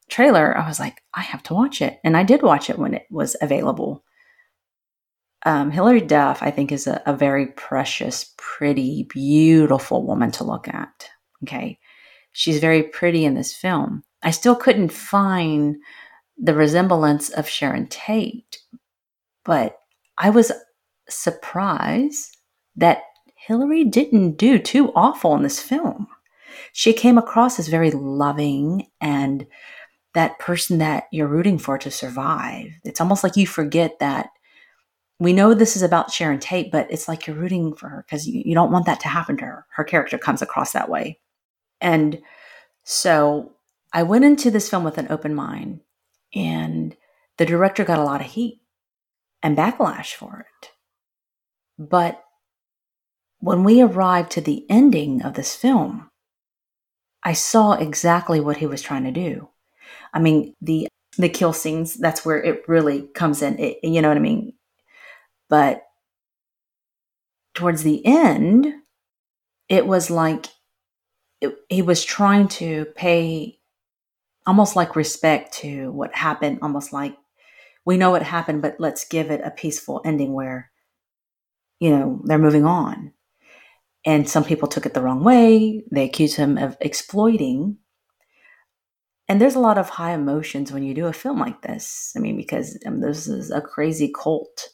trailer, 0.09 0.57
I 0.57 0.67
was 0.67 0.79
like, 0.79 1.01
I 1.13 1.21
have 1.21 1.43
to 1.43 1.53
watch 1.53 1.81
it. 1.81 1.99
And 2.03 2.17
I 2.17 2.23
did 2.23 2.41
watch 2.41 2.69
it 2.69 2.77
when 2.79 2.93
it 2.93 3.05
was 3.09 3.35
available. 3.41 4.03
Um, 5.45 5.71
Hilary 5.71 6.01
Duff, 6.01 6.43
I 6.43 6.51
think, 6.51 6.71
is 6.71 6.85
a, 6.85 7.01
a 7.05 7.15
very 7.15 7.47
precious, 7.47 8.33
pretty, 8.37 9.07
beautiful 9.09 10.05
woman 10.05 10.29
to 10.31 10.43
look 10.43 10.67
at. 10.67 11.09
Okay. 11.43 11.79
She's 12.33 12.59
very 12.59 12.83
pretty 12.83 13.25
in 13.25 13.33
this 13.33 13.55
film. 13.55 14.03
I 14.23 14.31
still 14.31 14.55
couldn't 14.55 14.91
find 14.91 15.77
the 16.41 16.53
resemblance 16.55 17.29
of 17.29 17.47
Sharon 17.47 17.87
Tate, 17.87 18.57
but 19.45 19.77
I 20.17 20.31
was 20.31 20.51
surprised 21.07 22.37
that 22.75 23.03
Hilary 23.35 23.83
didn't 23.83 24.37
do 24.37 24.57
too 24.59 24.91
awful 24.95 25.35
in 25.35 25.43
this 25.43 25.61
film. 25.61 26.07
She 26.73 26.93
came 26.93 27.17
across 27.17 27.59
as 27.59 27.67
very 27.67 27.91
loving 27.91 28.87
and 28.99 29.45
that 30.13 30.39
person 30.39 30.79
that 30.79 31.05
you're 31.11 31.27
rooting 31.27 31.57
for 31.57 31.77
to 31.77 31.91
survive. 31.91 32.67
It's 32.83 32.99
almost 32.99 33.23
like 33.23 33.37
you 33.37 33.47
forget 33.47 33.99
that 33.99 34.29
we 35.19 35.33
know 35.33 35.53
this 35.53 35.75
is 35.75 35.83
about 35.83 36.11
Sharon 36.11 36.39
Tate, 36.39 36.71
but 36.71 36.87
it's 36.89 37.07
like 37.07 37.27
you're 37.27 37.35
rooting 37.35 37.75
for 37.75 37.87
her 37.87 38.03
because 38.07 38.27
you, 38.27 38.41
you 38.43 38.55
don't 38.55 38.71
want 38.71 38.87
that 38.87 38.99
to 39.01 39.07
happen 39.07 39.37
to 39.37 39.45
her. 39.45 39.65
Her 39.75 39.83
character 39.83 40.17
comes 40.17 40.41
across 40.41 40.71
that 40.71 40.89
way. 40.89 41.19
And 41.79 42.19
so 42.83 43.53
I 43.93 44.03
went 44.03 44.25
into 44.25 44.49
this 44.49 44.69
film 44.69 44.83
with 44.83 44.97
an 44.97 45.07
open 45.09 45.35
mind, 45.35 45.81
and 46.33 46.95
the 47.37 47.45
director 47.45 47.83
got 47.83 47.99
a 47.99 48.03
lot 48.03 48.21
of 48.21 48.27
heat 48.27 48.61
and 49.43 49.57
backlash 49.57 50.13
for 50.13 50.45
it. 50.61 50.71
But 51.77 52.23
when 53.39 53.63
we 53.63 53.81
arrived 53.81 54.31
to 54.31 54.41
the 54.41 54.65
ending 54.69 55.23
of 55.23 55.33
this 55.33 55.55
film, 55.55 56.09
I 57.23 57.33
saw 57.33 57.73
exactly 57.73 58.39
what 58.39 58.57
he 58.57 58.65
was 58.65 58.81
trying 58.81 59.03
to 59.03 59.11
do. 59.11 59.49
I 60.13 60.19
mean, 60.19 60.55
the 60.61 60.87
the 61.17 61.29
kill 61.29 61.53
scenes, 61.53 61.95
that's 61.95 62.25
where 62.25 62.41
it 62.41 62.67
really 62.67 63.07
comes 63.13 63.41
in. 63.41 63.59
It, 63.59 63.79
you 63.83 64.01
know 64.01 64.07
what 64.07 64.17
I 64.17 64.21
mean? 64.21 64.53
But 65.49 65.83
towards 67.53 67.83
the 67.83 68.05
end, 68.05 68.73
it 69.67 69.85
was 69.85 70.09
like 70.09 70.47
it, 71.41 71.55
he 71.69 71.81
was 71.81 72.03
trying 72.03 72.47
to 72.49 72.85
pay 72.95 73.59
almost 74.45 74.75
like 74.75 74.95
respect 74.95 75.53
to 75.53 75.91
what 75.91 76.15
happened, 76.15 76.59
almost 76.61 76.93
like 76.93 77.15
we 77.85 77.97
know 77.97 78.11
what 78.11 78.23
happened, 78.23 78.61
but 78.61 78.75
let's 78.79 79.07
give 79.07 79.31
it 79.31 79.41
a 79.43 79.51
peaceful 79.51 80.01
ending 80.05 80.33
where, 80.33 80.71
you 81.79 81.89
know, 81.89 82.21
they're 82.25 82.37
moving 82.37 82.65
on. 82.65 83.13
And 84.05 84.27
some 84.27 84.43
people 84.43 84.67
took 84.67 84.85
it 84.85 84.93
the 84.93 85.01
wrong 85.01 85.23
way. 85.23 85.83
They 85.91 86.05
accused 86.05 86.35
him 86.35 86.57
of 86.57 86.77
exploiting. 86.81 87.77
And 89.27 89.39
there's 89.39 89.55
a 89.55 89.59
lot 89.59 89.77
of 89.77 89.89
high 89.89 90.13
emotions 90.13 90.71
when 90.71 90.83
you 90.83 90.93
do 90.93 91.05
a 91.05 91.13
film 91.13 91.39
like 91.39 91.61
this. 91.61 92.13
I 92.15 92.19
mean, 92.19 92.35
because 92.35 92.77
um, 92.85 92.99
this 92.99 93.27
is 93.27 93.51
a 93.51 93.61
crazy 93.61 94.11
cult 94.11 94.69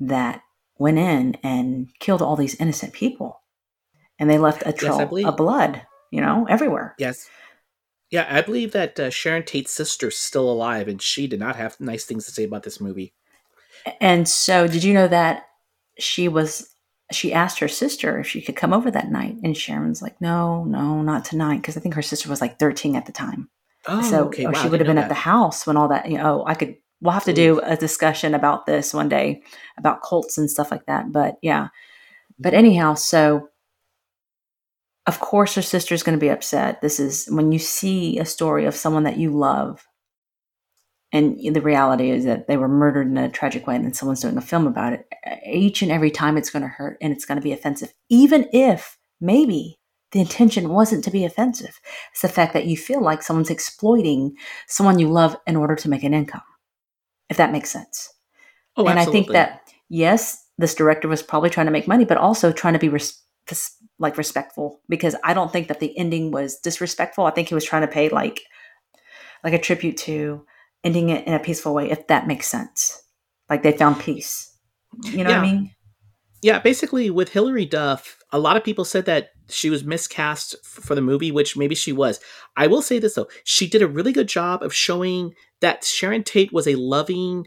that 0.00 0.42
went 0.78 0.98
in 0.98 1.36
and 1.42 1.88
killed 1.98 2.22
all 2.22 2.36
these 2.36 2.54
innocent 2.60 2.92
people. 2.92 3.40
And 4.18 4.30
they 4.30 4.38
left 4.38 4.62
a 4.66 4.72
trail 4.72 5.04
believe- 5.06 5.26
of 5.26 5.36
blood, 5.36 5.82
you 6.10 6.20
know, 6.20 6.46
everywhere. 6.48 6.94
Yes. 6.98 7.28
Yeah, 8.16 8.26
I 8.30 8.40
believe 8.40 8.72
that 8.72 8.98
uh, 8.98 9.10
Sharon 9.10 9.42
Tate's 9.42 9.72
sister's 9.72 10.16
still 10.16 10.50
alive, 10.50 10.88
and 10.88 11.02
she 11.02 11.26
did 11.26 11.38
not 11.38 11.56
have 11.56 11.78
nice 11.78 12.06
things 12.06 12.24
to 12.24 12.30
say 12.30 12.44
about 12.44 12.62
this 12.62 12.80
movie. 12.80 13.12
And 14.00 14.26
so, 14.26 14.66
did 14.66 14.84
you 14.84 14.94
know 14.94 15.06
that 15.06 15.48
she 15.98 16.26
was? 16.26 16.66
She 17.12 17.34
asked 17.34 17.58
her 17.58 17.68
sister 17.68 18.18
if 18.18 18.26
she 18.26 18.40
could 18.40 18.56
come 18.56 18.72
over 18.72 18.90
that 18.90 19.10
night, 19.10 19.36
and 19.44 19.54
Sharon's 19.54 20.00
like, 20.00 20.18
"No, 20.18 20.64
no, 20.64 21.02
not 21.02 21.26
tonight," 21.26 21.58
because 21.58 21.76
I 21.76 21.80
think 21.80 21.94
her 21.94 22.00
sister 22.00 22.30
was 22.30 22.40
like 22.40 22.58
13 22.58 22.96
at 22.96 23.04
the 23.04 23.12
time. 23.12 23.50
Oh, 23.86 24.00
so, 24.00 24.24
okay. 24.28 24.46
or 24.46 24.52
wow, 24.52 24.62
she 24.62 24.70
would 24.70 24.80
have 24.80 24.86
been 24.86 24.96
know 24.96 25.02
at 25.02 25.10
the 25.10 25.14
house 25.14 25.66
when 25.66 25.76
all 25.76 25.88
that. 25.88 26.10
You 26.10 26.16
know, 26.16 26.42
I 26.46 26.54
could. 26.54 26.74
We'll 27.02 27.12
have 27.12 27.24
to 27.24 27.34
do 27.34 27.60
a 27.60 27.76
discussion 27.76 28.34
about 28.34 28.64
this 28.64 28.94
one 28.94 29.10
day 29.10 29.42
about 29.76 30.02
cults 30.02 30.38
and 30.38 30.50
stuff 30.50 30.70
like 30.70 30.86
that. 30.86 31.12
But 31.12 31.36
yeah, 31.42 31.68
but 32.38 32.54
anyhow, 32.54 32.94
so 32.94 33.50
of 35.06 35.20
course 35.20 35.54
her 35.54 35.62
sister's 35.62 36.02
going 36.02 36.18
to 36.18 36.24
be 36.24 36.30
upset. 36.30 36.80
This 36.80 36.98
is 37.00 37.26
when 37.26 37.52
you 37.52 37.58
see 37.58 38.18
a 38.18 38.24
story 38.24 38.64
of 38.64 38.74
someone 38.74 39.04
that 39.04 39.18
you 39.18 39.30
love, 39.30 39.86
and 41.12 41.38
the 41.54 41.60
reality 41.60 42.10
is 42.10 42.24
that 42.24 42.48
they 42.48 42.56
were 42.56 42.68
murdered 42.68 43.06
in 43.06 43.16
a 43.16 43.30
tragic 43.30 43.66
way, 43.66 43.76
and 43.76 43.84
then 43.84 43.94
someone's 43.94 44.20
doing 44.20 44.36
a 44.36 44.42
film 44.42 44.66
about 44.66 44.92
it. 44.92 45.06
Each 45.46 45.82
and 45.82 45.92
every 45.92 46.10
time, 46.10 46.36
it's 46.36 46.50
going 46.50 46.62
to 46.62 46.68
hurt 46.68 46.98
and 47.00 47.12
it's 47.12 47.24
going 47.24 47.36
to 47.36 47.44
be 47.44 47.52
offensive, 47.52 47.92
even 48.08 48.48
if 48.52 48.98
maybe 49.20 49.78
the 50.12 50.20
intention 50.20 50.68
wasn't 50.68 51.04
to 51.04 51.10
be 51.10 51.24
offensive. 51.24 51.80
It's 52.12 52.22
the 52.22 52.28
fact 52.28 52.52
that 52.54 52.66
you 52.66 52.76
feel 52.76 53.02
like 53.02 53.22
someone's 53.22 53.50
exploiting 53.50 54.36
someone 54.66 54.98
you 54.98 55.08
love 55.08 55.36
in 55.46 55.56
order 55.56 55.76
to 55.76 55.90
make 55.90 56.04
an 56.04 56.14
income, 56.14 56.42
if 57.28 57.36
that 57.36 57.52
makes 57.52 57.70
sense 57.70 58.10
Oh, 58.76 58.86
and 58.86 58.98
I 58.98 59.04
think 59.04 59.28
that 59.32 59.62
yes, 59.88 60.44
this 60.58 60.74
director 60.74 61.08
was 61.08 61.22
probably 61.22 61.50
trying 61.50 61.66
to 61.66 61.72
make 61.72 61.88
money, 61.88 62.04
but 62.04 62.18
also 62.18 62.52
trying 62.52 62.74
to 62.74 62.78
be 62.78 62.88
res- 62.88 63.22
like 63.98 64.18
respectful 64.18 64.80
because 64.88 65.16
I 65.24 65.34
don't 65.34 65.52
think 65.52 65.68
that 65.68 65.80
the 65.80 65.96
ending 65.98 66.30
was 66.30 66.58
disrespectful. 66.58 67.24
I 67.24 67.30
think 67.30 67.48
he 67.48 67.54
was 67.54 67.64
trying 67.64 67.82
to 67.82 67.88
pay 67.88 68.08
like 68.08 68.40
like 69.44 69.52
a 69.52 69.58
tribute 69.58 69.96
to 69.98 70.44
ending 70.84 71.08
it 71.10 71.26
in 71.26 71.34
a 71.34 71.38
peaceful 71.38 71.74
way, 71.74 71.90
if 71.90 72.06
that 72.08 72.26
makes 72.26 72.46
sense. 72.46 73.02
Like 73.48 73.62
they 73.62 73.72
found 73.72 74.00
peace. 74.00 74.52
You 75.04 75.24
know 75.24 75.30
what 75.30 75.38
I 75.38 75.42
mean? 75.42 75.70
Yeah, 76.42 76.58
basically 76.58 77.10
with 77.10 77.30
Hilary 77.30 77.66
Duff, 77.66 78.18
a 78.32 78.38
lot 78.38 78.56
of 78.56 78.64
people 78.64 78.84
said 78.84 79.06
that 79.06 79.30
she 79.48 79.70
was 79.70 79.84
miscast 79.84 80.54
for 80.64 80.94
the 80.94 81.00
movie, 81.00 81.32
which 81.32 81.56
maybe 81.56 81.74
she 81.74 81.92
was. 81.92 82.20
I 82.56 82.66
will 82.66 82.82
say 82.82 82.98
this 82.98 83.14
though, 83.14 83.28
she 83.44 83.68
did 83.68 83.82
a 83.82 83.88
really 83.88 84.12
good 84.12 84.28
job 84.28 84.62
of 84.62 84.74
showing 84.74 85.34
that 85.60 85.84
Sharon 85.84 86.24
Tate 86.24 86.52
was 86.52 86.66
a 86.66 86.74
loving, 86.74 87.46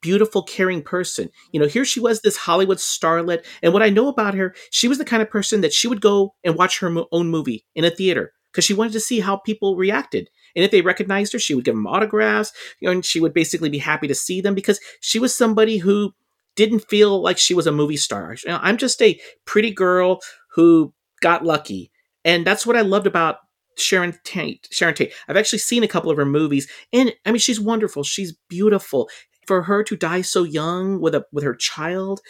beautiful, 0.00 0.42
caring 0.42 0.82
person. 0.82 1.30
You 1.52 1.60
know, 1.60 1.66
here 1.66 1.84
she 1.84 2.00
was, 2.00 2.20
this 2.20 2.36
Hollywood 2.36 2.78
starlet, 2.78 3.44
and 3.62 3.72
what 3.72 3.82
I 3.82 3.90
know 3.90 4.08
about 4.08 4.34
her, 4.34 4.54
she 4.70 4.88
was 4.88 4.98
the 4.98 5.04
kind 5.04 5.22
of 5.22 5.30
person 5.30 5.60
that 5.60 5.72
she 5.72 5.88
would 5.88 6.00
go 6.00 6.34
and 6.44 6.56
watch 6.56 6.78
her 6.80 6.90
mo- 6.90 7.08
own 7.12 7.28
movie 7.28 7.64
in 7.74 7.84
a 7.84 7.90
theater 7.90 8.32
because 8.52 8.64
she 8.64 8.74
wanted 8.74 8.92
to 8.92 9.00
see 9.00 9.20
how 9.20 9.36
people 9.36 9.76
reacted. 9.76 10.30
And 10.56 10.64
if 10.64 10.70
they 10.70 10.80
recognized 10.80 11.32
her, 11.32 11.38
she 11.38 11.54
would 11.54 11.64
give 11.64 11.74
them 11.74 11.86
autographs, 11.86 12.52
you 12.80 12.86
know, 12.86 12.92
and 12.92 13.04
she 13.04 13.20
would 13.20 13.34
basically 13.34 13.68
be 13.68 13.78
happy 13.78 14.08
to 14.08 14.14
see 14.14 14.40
them 14.40 14.54
because 14.54 14.80
she 15.00 15.18
was 15.18 15.34
somebody 15.34 15.78
who 15.78 16.12
didn't 16.56 16.88
feel 16.88 17.22
like 17.22 17.38
she 17.38 17.54
was 17.54 17.66
a 17.66 17.72
movie 17.72 17.96
star. 17.96 18.34
You 18.44 18.50
know, 18.50 18.58
I'm 18.60 18.76
just 18.76 19.00
a 19.00 19.20
pretty 19.44 19.70
girl 19.70 20.20
who 20.54 20.92
got 21.20 21.44
lucky. 21.44 21.92
And 22.24 22.44
that's 22.44 22.66
what 22.66 22.76
I 22.76 22.80
loved 22.80 23.06
about 23.06 23.36
Sharon 23.76 24.18
Tate. 24.24 24.68
Sharon 24.70 24.94
Tate. 24.94 25.12
I've 25.28 25.36
actually 25.36 25.60
seen 25.60 25.82
a 25.82 25.88
couple 25.88 26.10
of 26.10 26.16
her 26.16 26.26
movies, 26.26 26.68
and 26.92 27.12
I 27.24 27.30
mean, 27.30 27.38
she's 27.38 27.60
wonderful. 27.60 28.02
She's 28.02 28.32
beautiful. 28.48 29.08
For 29.48 29.62
her 29.62 29.82
to 29.82 29.96
die 29.96 30.22
so 30.22 30.44
young 30.44 31.00
with 31.00 31.14
a 31.14 31.24
with 31.32 31.42
her 31.44 31.54
child 31.56 32.20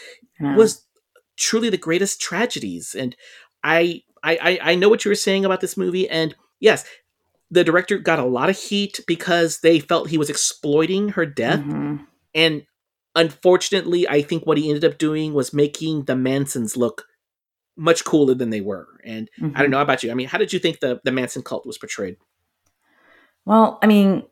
Yeah. 0.40 0.56
was 0.56 0.87
truly 1.37 1.68
the 1.68 1.76
greatest 1.76 2.20
tragedies. 2.20 2.94
And 2.94 3.14
I, 3.62 4.02
I 4.22 4.37
I 4.48 4.58
I 4.70 4.75
know 4.76 4.88
what 4.88 5.04
you 5.04 5.10
were 5.10 5.14
saying 5.26 5.44
about 5.44 5.60
this 5.60 5.76
movie, 5.76 6.08
and 6.08 6.34
yes, 6.60 6.84
the 7.50 7.64
director 7.64 7.98
got 7.98 8.18
a 8.18 8.25
lot 8.25 8.50
of 8.50 8.56
heat 8.56 9.00
because 9.06 9.60
they 9.60 9.80
felt 9.80 10.10
he 10.10 10.18
was 10.18 10.30
exploiting 10.30 11.10
her 11.10 11.26
death. 11.26 11.60
Mhm. 11.60 12.06
And 12.34 12.66
unfortunately, 13.16 14.08
I 14.08 14.22
think 14.22 14.46
what 14.46 14.58
he 14.58 14.68
ended 14.68 14.84
up 14.84 14.98
doing 14.98 15.34
was 15.34 15.52
making 15.52 16.04
the 16.04 16.14
Mansons 16.14 16.76
look 16.76 17.06
much 17.76 18.04
cooler 18.04 18.34
than 18.34 18.50
they 18.50 18.60
were. 18.60 18.87
And 19.04 19.28
I 19.40 19.42
Mhm. 19.42 19.58
don't 19.58 19.70
know 19.70 19.80
about 19.82 20.02
you. 20.02 20.10
I 20.10 20.14
mean, 20.14 20.28
how 20.28 20.38
did 20.38 20.52
you 20.52 20.58
think 20.60 20.80
the, 20.80 21.00
the 21.04 21.12
Manson 21.12 21.42
cult 21.42 21.66
was 21.66 21.78
portrayed? 21.78 22.16
Well, 23.44 23.78
I 23.82 23.87
mean, 23.87 24.25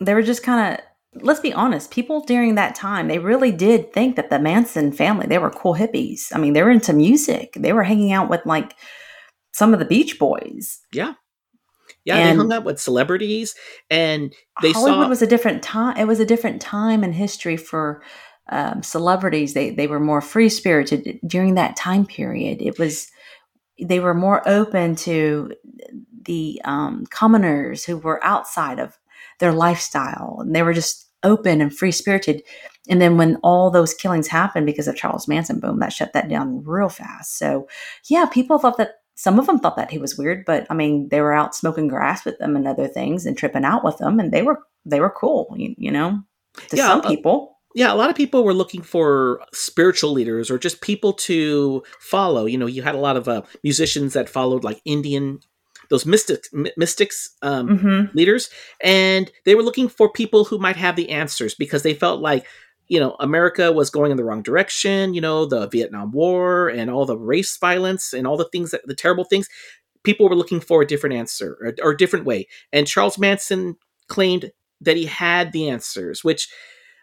they 0.00 0.14
were 0.14 0.22
just 0.22 0.42
kind 0.42 0.74
of 0.74 0.84
let's 1.22 1.40
be 1.40 1.52
honest, 1.52 1.90
people 1.90 2.20
during 2.24 2.54
that 2.54 2.74
time, 2.74 3.08
they 3.08 3.18
really 3.18 3.52
did 3.52 3.92
think 3.92 4.16
that 4.16 4.30
the 4.30 4.38
Manson 4.38 4.92
family, 4.92 5.26
they 5.26 5.38
were 5.38 5.50
cool 5.50 5.74
hippies. 5.74 6.28
I 6.34 6.38
mean, 6.38 6.52
they 6.52 6.62
were 6.62 6.70
into 6.70 6.92
music. 6.92 7.54
They 7.56 7.72
were 7.72 7.82
hanging 7.82 8.12
out 8.12 8.28
with 8.28 8.44
like 8.46 8.74
some 9.52 9.72
of 9.72 9.78
the 9.78 9.84
Beach 9.84 10.18
Boys. 10.18 10.80
Yeah. 10.92 11.14
Yeah, 12.04 12.16
And- 12.16 12.30
they 12.30 12.36
hung 12.36 12.52
out 12.52 12.64
with 12.64 12.80
celebrities 12.80 13.54
and 13.90 14.34
they 14.62 14.72
Hollywood 14.72 15.04
saw 15.04 15.08
was 15.08 15.22
a 15.22 15.26
different 15.26 15.62
time. 15.62 15.96
It 15.96 16.06
was 16.06 16.20
a 16.20 16.26
different 16.26 16.62
time 16.62 17.04
in 17.04 17.12
history 17.12 17.56
for 17.56 18.02
um, 18.50 18.82
celebrities. 18.82 19.54
They 19.54 19.70
they 19.70 19.86
were 19.86 20.00
more 20.00 20.22
free 20.22 20.48
spirited 20.48 21.20
during 21.26 21.54
that 21.54 21.76
time 21.76 22.06
period. 22.06 22.62
It 22.62 22.78
was 22.78 23.08
they 23.80 24.00
were 24.00 24.14
more 24.14 24.46
open 24.48 24.96
to 24.96 25.52
the 26.22 26.60
um, 26.64 27.04
commoners 27.10 27.84
who 27.84 27.98
were 27.98 28.24
outside 28.24 28.78
of 28.78 28.98
their 29.38 29.52
lifestyle, 29.52 30.38
and 30.40 30.54
they 30.54 30.62
were 30.62 30.72
just 30.72 31.07
open 31.22 31.60
and 31.60 31.76
free 31.76 31.92
spirited. 31.92 32.42
And 32.88 33.00
then 33.00 33.16
when 33.16 33.36
all 33.42 33.70
those 33.70 33.94
killings 33.94 34.28
happened 34.28 34.66
because 34.66 34.88
of 34.88 34.96
Charles 34.96 35.28
Manson, 35.28 35.60
boom, 35.60 35.80
that 35.80 35.92
shut 35.92 36.12
that 36.12 36.28
down 36.28 36.62
real 36.64 36.88
fast. 36.88 37.36
So 37.38 37.68
yeah, 38.08 38.26
people 38.26 38.58
thought 38.58 38.78
that 38.78 38.96
some 39.14 39.38
of 39.38 39.46
them 39.46 39.58
thought 39.58 39.76
that 39.76 39.90
he 39.90 39.98
was 39.98 40.16
weird, 40.16 40.44
but 40.46 40.66
I 40.70 40.74
mean, 40.74 41.08
they 41.08 41.20
were 41.20 41.34
out 41.34 41.54
smoking 41.54 41.88
grass 41.88 42.24
with 42.24 42.38
them 42.38 42.54
and 42.54 42.68
other 42.68 42.86
things 42.86 43.26
and 43.26 43.36
tripping 43.36 43.64
out 43.64 43.82
with 43.84 43.98
them, 43.98 44.20
and 44.20 44.30
they 44.32 44.42
were 44.42 44.60
they 44.86 45.00
were 45.00 45.10
cool, 45.10 45.52
you, 45.56 45.74
you 45.76 45.90
know, 45.90 46.20
to 46.68 46.76
Yeah, 46.76 46.86
some 46.86 47.00
uh, 47.00 47.08
people. 47.08 47.58
yeah, 47.74 47.92
a 47.92 47.96
lot 47.96 48.10
of 48.10 48.16
people 48.16 48.44
were 48.44 48.54
looking 48.54 48.80
for 48.80 49.40
spiritual 49.52 50.12
leaders 50.12 50.52
or 50.52 50.58
just 50.58 50.80
people 50.82 51.12
to 51.14 51.82
follow. 51.98 52.46
You 52.46 52.58
know, 52.58 52.66
you 52.66 52.82
had 52.82 52.94
a 52.94 52.98
lot 53.00 53.16
of 53.16 53.26
uh, 53.28 53.42
musicians 53.64 54.12
that 54.14 54.28
followed 54.28 54.62
like 54.62 54.80
Indian, 54.84 55.40
those 55.90 56.04
mystics, 56.06 56.48
my- 56.52 56.72
mystics 56.76 57.30
um, 57.42 57.78
hmm 57.78 58.16
leaders, 58.16 58.50
and 58.82 59.30
they 59.44 59.54
were 59.54 59.62
looking 59.62 59.88
for 59.88 60.10
people 60.10 60.44
who 60.44 60.58
might 60.58 60.76
have 60.76 60.96
the 60.96 61.10
answers 61.10 61.54
because 61.54 61.82
they 61.82 61.94
felt 61.94 62.20
like, 62.20 62.46
you 62.88 62.98
know, 63.00 63.16
America 63.20 63.70
was 63.72 63.90
going 63.90 64.10
in 64.10 64.16
the 64.16 64.24
wrong 64.24 64.42
direction. 64.42 65.14
You 65.14 65.20
know, 65.20 65.46
the 65.46 65.66
Vietnam 65.68 66.10
War 66.12 66.68
and 66.68 66.90
all 66.90 67.06
the 67.06 67.18
race 67.18 67.56
violence 67.58 68.12
and 68.12 68.26
all 68.26 68.36
the 68.36 68.48
things 68.52 68.70
that 68.70 68.86
the 68.86 68.94
terrible 68.94 69.24
things. 69.24 69.48
People 70.04 70.28
were 70.28 70.36
looking 70.36 70.60
for 70.60 70.80
a 70.82 70.86
different 70.86 71.16
answer 71.16 71.58
or, 71.60 71.74
or 71.82 71.90
a 71.92 71.96
different 71.96 72.24
way, 72.24 72.46
and 72.72 72.86
Charles 72.86 73.18
Manson 73.18 73.76
claimed 74.08 74.50
that 74.80 74.96
he 74.96 75.06
had 75.06 75.52
the 75.52 75.68
answers, 75.68 76.22
which 76.22 76.48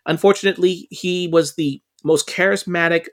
unfortunately 0.05 0.87
he 0.91 1.27
was 1.27 1.55
the 1.55 1.81
most 2.03 2.27
charismatic 2.27 3.07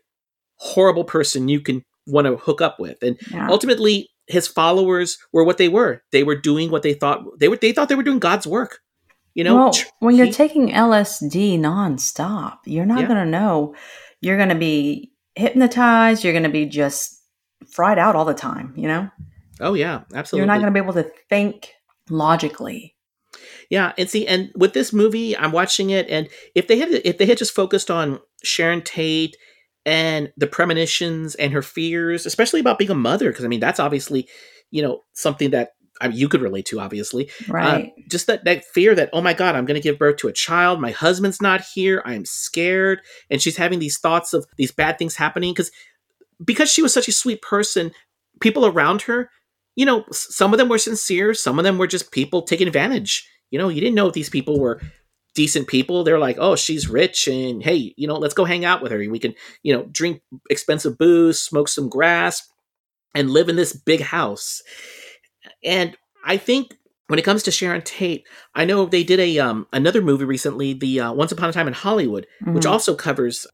horrible 0.56 1.04
person 1.04 1.48
you 1.48 1.60
can 1.60 1.84
want 2.06 2.26
to 2.26 2.36
hook 2.36 2.60
up 2.60 2.78
with 2.78 3.02
and 3.02 3.16
Yeah. 3.30 3.48
ultimately 3.50 4.08
his 4.26 4.46
followers 4.48 5.18
were 5.32 5.44
what 5.44 5.58
they 5.58 5.68
were 5.68 6.02
they 6.12 6.22
were 6.22 6.36
doing 6.36 6.70
what 6.70 6.82
they 6.82 6.94
thought 6.94 7.22
they 7.40 7.48
were 7.48 7.56
they 7.56 7.72
thought 7.72 7.88
they 7.88 7.94
were 7.94 8.02
doing 8.02 8.18
god's 8.20 8.46
work 8.46 8.80
you 9.34 9.42
know 9.44 9.56
well, 9.56 9.72
when 10.00 10.14
you're 10.14 10.26
he- 10.26 10.32
taking 10.32 10.68
LSD 10.68 11.58
nonstop, 11.58 12.58
you're 12.66 12.84
not 12.84 13.00
Yeah. 13.00 13.06
going 13.08 13.18
to 13.24 13.30
know. 13.30 13.74
You're 14.20 14.36
going 14.36 14.50
to 14.50 14.54
be 14.54 15.10
hypnotized. 15.34 16.22
You're 16.22 16.34
going 16.34 16.42
to 16.42 16.50
be 16.50 16.66
just 16.66 17.18
fried 17.70 17.98
out 17.98 18.14
all 18.14 18.26
the 18.26 18.34
time. 18.34 18.74
You 18.76 18.88
know, 18.88 19.10
oh 19.60 19.72
yeah 19.74 20.02
absolutely 20.14 20.40
you're 20.40 20.46
not 20.46 20.60
going 20.60 20.72
to 20.72 20.78
be 20.78 20.84
able 20.84 20.92
to 21.02 21.10
think 21.30 21.70
logically. 22.10 22.94
Yeah, 23.70 23.92
and 23.96 24.08
see, 24.10 24.26
and 24.26 24.50
with 24.54 24.74
this 24.74 24.92
movie, 24.92 25.34
I'm 25.36 25.52
watching 25.52 25.88
it, 25.90 26.06
and 26.10 26.28
if 26.54 26.68
they 26.68 26.78
had 26.78 26.90
if 26.90 27.16
they 27.16 27.24
had 27.26 27.38
just 27.38 27.54
focused 27.54 27.90
on 27.90 28.20
Sharon 28.44 28.82
Tate 28.82 29.36
and 29.84 30.32
the 30.36 30.46
premonitions 30.46 31.34
and 31.34 31.52
her 31.52 31.62
fears, 31.62 32.26
especially 32.26 32.60
about 32.60 32.78
being 32.78 32.90
a 32.90 32.94
mother, 32.94 33.30
because 33.30 33.44
I 33.44 33.48
mean 33.48 33.60
that's 33.60 33.80
obviously, 33.80 34.28
you 34.70 34.82
know, 34.82 35.02
something 35.12 35.50
that 35.50 35.72
I 36.00 36.08
mean, 36.08 36.16
you 36.16 36.28
could 36.28 36.42
relate 36.42 36.66
to, 36.66 36.80
obviously. 36.80 37.30
Right. 37.48 37.86
Uh, 37.86 38.02
just 38.08 38.26
that 38.26 38.44
that 38.44 38.64
fear 38.64 38.94
that 38.94 39.10
oh 39.12 39.20
my 39.20 39.34
god, 39.34 39.54
I'm 39.54 39.64
going 39.64 39.80
to 39.80 39.88
give 39.88 39.98
birth 39.98 40.16
to 40.18 40.28
a 40.28 40.32
child. 40.32 40.80
My 40.80 40.90
husband's 40.90 41.40
not 41.40 41.62
here. 41.74 42.02
I'm 42.04 42.24
scared, 42.24 43.00
and 43.30 43.40
she's 43.40 43.56
having 43.56 43.78
these 43.78 43.98
thoughts 43.98 44.32
of 44.32 44.46
these 44.56 44.72
bad 44.72 44.98
things 44.98 45.16
happening 45.16 45.52
because 45.52 45.70
because 46.44 46.70
she 46.70 46.82
was 46.82 46.92
such 46.92 47.08
a 47.08 47.12
sweet 47.12 47.42
person. 47.42 47.92
People 48.40 48.66
around 48.66 49.02
her, 49.02 49.30
you 49.76 49.86
know, 49.86 50.04
some 50.10 50.52
of 50.52 50.58
them 50.58 50.68
were 50.68 50.78
sincere. 50.78 51.34
Some 51.34 51.58
of 51.58 51.64
them 51.64 51.78
were 51.78 51.86
just 51.86 52.10
people 52.10 52.42
taking 52.42 52.66
advantage. 52.66 53.28
You 53.50 53.58
know, 53.58 53.68
you 53.68 53.80
didn't 53.80 53.94
know 53.94 54.08
if 54.08 54.14
these 54.14 54.30
people 54.30 54.58
were 54.58 54.80
decent 55.34 55.66
people. 55.68 56.04
They're 56.04 56.18
like, 56.18 56.36
oh, 56.38 56.56
she's 56.56 56.88
rich, 56.88 57.26
and 57.28 57.62
hey, 57.62 57.94
you 57.96 58.06
know, 58.06 58.16
let's 58.16 58.34
go 58.34 58.44
hang 58.44 58.64
out 58.64 58.82
with 58.82 58.92
her. 58.92 58.98
We 58.98 59.18
can, 59.18 59.34
you 59.62 59.74
know, 59.74 59.84
drink 59.84 60.20
expensive 60.50 60.98
booze, 60.98 61.40
smoke 61.40 61.68
some 61.68 61.88
grass, 61.88 62.42
and 63.14 63.30
live 63.30 63.48
in 63.48 63.56
this 63.56 63.72
big 63.74 64.00
house. 64.00 64.62
And 65.64 65.96
I 66.24 66.36
think 66.36 66.74
when 67.08 67.18
it 67.18 67.24
comes 67.24 67.42
to 67.44 67.50
Sharon 67.50 67.82
Tate, 67.82 68.26
I 68.54 68.64
know 68.64 68.86
they 68.86 69.04
did 69.04 69.20
a 69.20 69.38
um 69.38 69.66
another 69.72 70.02
movie 70.02 70.24
recently, 70.24 70.72
the 70.72 71.00
uh, 71.00 71.12
Once 71.12 71.32
Upon 71.32 71.48
a 71.50 71.52
Time 71.52 71.66
in 71.68 71.74
Hollywood, 71.74 72.26
which 72.46 72.64
Mhm. 72.64 72.70
also 72.70 72.94
covers 72.94 73.46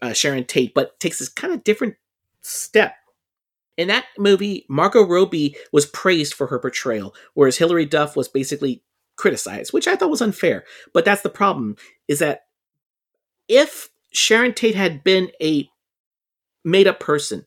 uh, 0.00 0.12
Sharon 0.12 0.44
Tate, 0.44 0.74
but 0.74 0.98
takes 0.98 1.18
this 1.20 1.28
kind 1.28 1.52
of 1.52 1.62
different 1.64 1.94
step. 2.40 2.94
In 3.76 3.88
that 3.88 4.04
movie, 4.18 4.66
Margot 4.68 5.06
Robbie 5.06 5.56
was 5.72 5.86
praised 5.86 6.34
for 6.34 6.48
her 6.48 6.58
portrayal, 6.58 7.14
whereas 7.34 7.56
Hilary 7.58 7.86
Duff 7.86 8.16
was 8.16 8.28
basically 8.28 8.82
criticized, 9.22 9.72
which 9.72 9.86
I 9.86 9.94
thought 9.94 10.10
was 10.10 10.20
unfair. 10.20 10.64
But 10.92 11.04
that's 11.04 11.22
the 11.22 11.30
problem: 11.30 11.76
is 12.08 12.18
that 12.18 12.42
if 13.48 13.88
Sharon 14.12 14.52
Tate 14.52 14.74
had 14.74 15.04
been 15.04 15.30
a 15.40 15.68
made-up 16.64 16.98
person, 16.98 17.46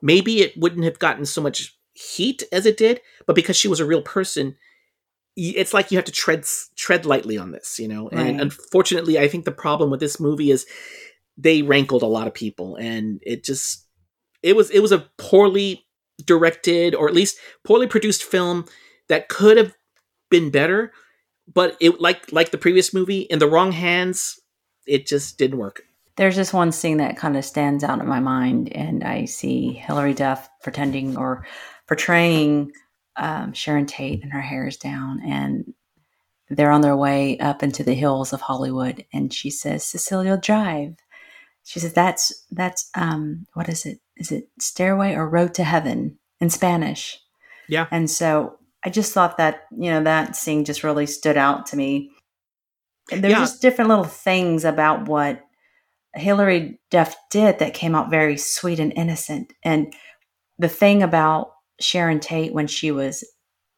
maybe 0.00 0.40
it 0.40 0.56
wouldn't 0.56 0.84
have 0.84 0.98
gotten 0.98 1.26
so 1.26 1.40
much 1.40 1.76
heat 1.94 2.44
as 2.52 2.66
it 2.66 2.76
did. 2.76 3.00
But 3.26 3.34
because 3.34 3.56
she 3.56 3.68
was 3.68 3.80
a 3.80 3.86
real 3.86 4.02
person, 4.02 4.56
it's 5.36 5.74
like 5.74 5.90
you 5.90 5.98
have 5.98 6.04
to 6.04 6.12
tread 6.12 6.46
tread 6.76 7.04
lightly 7.04 7.36
on 7.36 7.50
this, 7.50 7.78
you 7.78 7.88
know. 7.88 8.08
And 8.08 8.40
unfortunately, 8.40 9.18
I 9.18 9.28
think 9.28 9.44
the 9.44 9.50
problem 9.50 9.90
with 9.90 10.00
this 10.00 10.20
movie 10.20 10.52
is 10.52 10.66
they 11.36 11.62
rankled 11.62 12.02
a 12.02 12.06
lot 12.06 12.28
of 12.28 12.34
people, 12.34 12.76
and 12.76 13.20
it 13.22 13.44
just 13.44 13.86
it 14.42 14.54
was 14.54 14.70
it 14.70 14.80
was 14.80 14.92
a 14.92 15.08
poorly 15.18 15.84
directed 16.24 16.94
or 16.94 17.08
at 17.08 17.14
least 17.14 17.38
poorly 17.64 17.86
produced 17.86 18.24
film 18.24 18.64
that 19.08 19.28
could 19.28 19.56
have 19.56 19.74
been 20.30 20.50
better, 20.50 20.92
but 21.52 21.76
it 21.80 22.00
like 22.00 22.30
like 22.32 22.50
the 22.50 22.58
previous 22.58 22.92
movie 22.92 23.20
in 23.20 23.38
the 23.38 23.48
wrong 23.48 23.72
hands, 23.72 24.38
it 24.86 25.06
just 25.06 25.38
didn't 25.38 25.58
work. 25.58 25.82
There's 26.16 26.36
just 26.36 26.52
one 26.52 26.72
scene 26.72 26.96
that 26.98 27.16
kind 27.16 27.36
of 27.36 27.44
stands 27.44 27.84
out 27.84 28.00
in 28.00 28.08
my 28.08 28.20
mind, 28.20 28.72
and 28.72 29.04
I 29.04 29.24
see 29.24 29.72
Hilary 29.72 30.14
Duff 30.14 30.48
pretending 30.62 31.16
or 31.16 31.46
portraying 31.86 32.72
um, 33.16 33.52
Sharon 33.52 33.86
Tate, 33.86 34.22
and 34.22 34.32
her 34.32 34.40
hair 34.40 34.66
is 34.66 34.76
down, 34.76 35.20
and 35.24 35.72
they're 36.50 36.70
on 36.70 36.80
their 36.80 36.96
way 36.96 37.38
up 37.38 37.62
into 37.62 37.84
the 37.84 37.94
hills 37.94 38.32
of 38.32 38.40
Hollywood, 38.40 39.04
and 39.12 39.32
she 39.32 39.50
says, 39.50 39.84
"Cielo 39.84 40.36
Drive." 40.36 40.96
She 41.64 41.80
says, 41.80 41.92
"That's 41.92 42.44
that's 42.50 42.90
um, 42.94 43.46
what 43.54 43.68
is 43.68 43.86
it? 43.86 44.00
Is 44.16 44.32
it 44.32 44.48
Stairway 44.58 45.14
or 45.14 45.28
Road 45.28 45.54
to 45.54 45.64
Heaven 45.64 46.18
in 46.40 46.50
Spanish?" 46.50 47.18
Yeah. 47.68 47.86
And 47.90 48.10
so 48.10 48.58
I 48.84 48.90
just 48.90 49.12
thought 49.12 49.36
that 49.38 49.62
you 49.76 49.90
know 49.90 50.02
that 50.04 50.36
scene 50.36 50.64
just 50.64 50.84
really 50.84 51.06
stood 51.06 51.36
out 51.36 51.66
to 51.66 51.76
me. 51.76 52.10
And 53.10 53.22
there's 53.24 53.32
Yeah. 53.32 53.40
just 53.40 53.62
different 53.62 53.88
little 53.88 54.04
things 54.04 54.64
about 54.64 55.08
what 55.08 55.40
Hilary 56.14 56.80
Duff 56.90 57.16
did 57.30 57.58
that 57.58 57.74
came 57.74 57.94
out 57.94 58.10
very 58.10 58.36
sweet 58.36 58.78
and 58.80 58.92
innocent. 58.96 59.52
And 59.64 59.94
the 60.58 60.68
thing 60.68 61.02
about 61.02 61.52
Sharon 61.80 62.20
Tate 62.20 62.52
when 62.52 62.66
she 62.66 62.90
was 62.90 63.24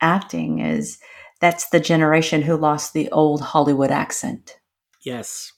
acting 0.01 0.61
is 0.61 0.99
that's 1.41 1.69
the 1.71 1.81
generation 1.81 2.43
who 2.43 2.57
lost 2.57 2.93
the 2.93 3.11
old 3.11 3.41
Hollywood 3.41 3.91
accent. 3.91 4.59
Yes. 5.05 5.53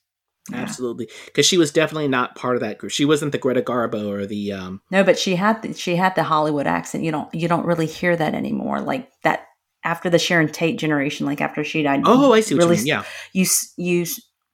Yeah. 0.50 0.58
Absolutely, 0.58 1.08
because 1.26 1.46
she 1.46 1.56
was 1.56 1.70
definitely 1.70 2.08
not 2.08 2.34
part 2.34 2.56
of 2.56 2.62
that 2.62 2.78
group. 2.78 2.90
She 2.90 3.04
wasn't 3.04 3.30
the 3.30 3.38
Greta 3.38 3.62
Garbo 3.62 4.08
or 4.08 4.26
the 4.26 4.52
um, 4.52 4.80
No, 4.90 5.04
but 5.04 5.16
she 5.16 5.36
had 5.36 5.62
the, 5.62 5.72
she 5.72 5.94
had 5.94 6.16
the 6.16 6.24
Hollywood 6.24 6.66
accent. 6.66 7.04
You 7.04 7.12
don't 7.12 7.32
you 7.32 7.46
don't 7.46 7.64
really 7.64 7.86
hear 7.86 8.16
that 8.16 8.34
anymore. 8.34 8.80
Like 8.80 9.08
that 9.22 9.46
after 9.84 10.10
the 10.10 10.18
Sharon 10.18 10.48
Tate 10.48 10.78
generation, 10.78 11.26
like 11.26 11.40
after 11.40 11.62
she 11.62 11.82
died. 11.82 12.02
Oh, 12.04 12.32
I 12.32 12.40
see 12.40 12.56
what 12.56 12.64
really 12.64 12.78
you. 12.78 12.86
Yeah, 12.86 13.04
you 13.32 13.46
you 13.76 14.04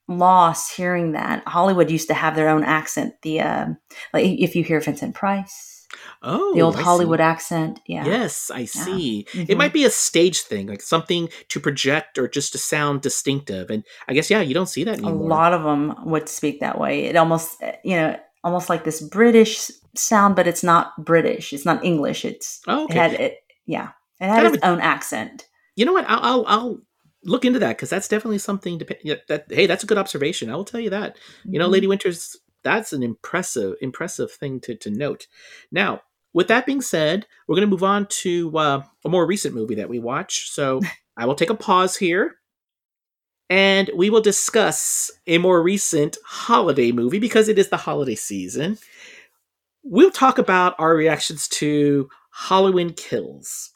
lost 0.08 0.74
hearing 0.74 1.12
that 1.12 1.46
Hollywood 1.46 1.90
used 1.90 2.08
to 2.08 2.14
have 2.14 2.34
their 2.34 2.48
own 2.48 2.64
accent. 2.64 3.14
The 3.22 3.40
um, 3.40 3.78
like 4.12 4.26
if 4.26 4.56
you 4.56 4.64
hear 4.64 4.80
Vincent 4.80 5.14
Price, 5.14 5.67
oh, 6.22 6.54
the 6.54 6.60
old. 6.62 6.76
Hollywood 6.76 7.20
accent, 7.20 7.80
yeah, 7.86 8.04
Yes, 8.04 8.50
I 8.50 8.64
see. 8.64 9.26
Mhm. 9.32 9.48
It 9.48 9.56
might 9.56 9.72
be 9.72 9.84
a 9.84 9.90
stage 9.90 10.40
thing, 10.42 10.66
like 10.66 10.82
something 10.82 11.28
to 11.48 11.60
project 11.60 12.18
or 12.18 12.28
just 12.28 12.52
to 12.52 12.58
sound 12.58 13.00
distinctive. 13.02 13.70
And 13.70 13.84
I 14.08 14.14
guess 14.14 14.30
yeah, 14.30 14.40
you 14.40 14.54
don't 14.54 14.68
see 14.68 14.84
that 14.84 15.00
a 15.00 15.08
lot 15.10 15.52
of 15.52 15.62
them 15.62 15.94
would 16.04 16.28
speak 16.28 16.60
that 16.60 16.78
way. 16.78 17.04
It 17.04 17.16
almost 17.16 17.62
uh, 17.62 17.72
you 17.84 17.96
know 17.96 18.18
almost 18.44 18.68
like 18.68 18.84
this 18.84 19.00
British 19.00 19.70
sound, 19.96 20.36
but 20.36 20.46
it's 20.46 20.62
not 20.62 20.92
British. 21.04 21.52
It's 21.52 21.64
not 21.64 21.84
English. 21.84 22.24
It's 22.24 22.60
Oh, 22.66 22.82
it 22.82 22.84
okay. 22.84 22.98
had 22.98 23.12
it 23.14 23.34
yeah. 23.66 23.88
It 24.20 24.26
had 24.28 24.42
Kind 24.42 24.54
its 24.56 24.64
own 24.64 24.80
accent. 24.80 25.46
you 25.76 25.84
know 25.84 25.92
what? 25.92 26.04
I'll 26.08 26.20
I'll, 26.22 26.44
I'll 26.46 26.78
look 27.24 27.44
into 27.44 27.58
that 27.60 27.76
because 27.76 27.90
that's 27.90 28.08
definitely 28.08 28.38
something 28.38 28.78
to 28.78 28.84
that. 29.28 29.46
Hey, 29.50 29.66
that's 29.66 29.84
a 29.84 29.86
good 29.86 29.98
observation. 29.98 30.50
I 30.50 30.56
will 30.56 30.64
tell 30.64 30.80
you 30.80 30.90
that. 30.90 31.16
You 31.44 31.58
know, 31.58 31.68
Mhm. 31.68 31.72
Lady 31.72 31.86
Winters, 31.86 32.36
that's 32.68 32.92
an 32.92 33.02
impressive, 33.02 33.74
impressive 33.80 34.30
thing 34.30 34.60
to, 34.60 34.74
to 34.76 34.90
note. 34.90 35.26
Now, 35.72 36.02
with 36.34 36.48
that 36.48 36.66
being 36.66 36.82
said, 36.82 37.26
we're 37.46 37.56
going 37.56 37.66
to 37.66 37.70
move 37.70 37.82
on 37.82 38.06
to 38.06 38.56
uh, 38.56 38.82
a 39.04 39.08
more 39.08 39.26
recent 39.26 39.54
movie 39.54 39.76
that 39.76 39.88
we 39.88 39.98
watch. 39.98 40.50
So 40.50 40.80
I 41.16 41.24
will 41.24 41.34
take 41.34 41.50
a 41.50 41.54
pause 41.54 41.96
here 41.96 42.36
and 43.50 43.90
we 43.96 44.10
will 44.10 44.20
discuss 44.20 45.10
a 45.26 45.38
more 45.38 45.62
recent 45.62 46.18
holiday 46.24 46.92
movie 46.92 47.18
because 47.18 47.48
it 47.48 47.58
is 47.58 47.70
the 47.70 47.78
holiday 47.78 48.14
season. 48.14 48.76
We'll 49.82 50.10
talk 50.10 50.36
about 50.36 50.74
our 50.78 50.94
reactions 50.94 51.48
to 51.48 52.10
Halloween 52.30 52.92
Kills. 52.92 53.72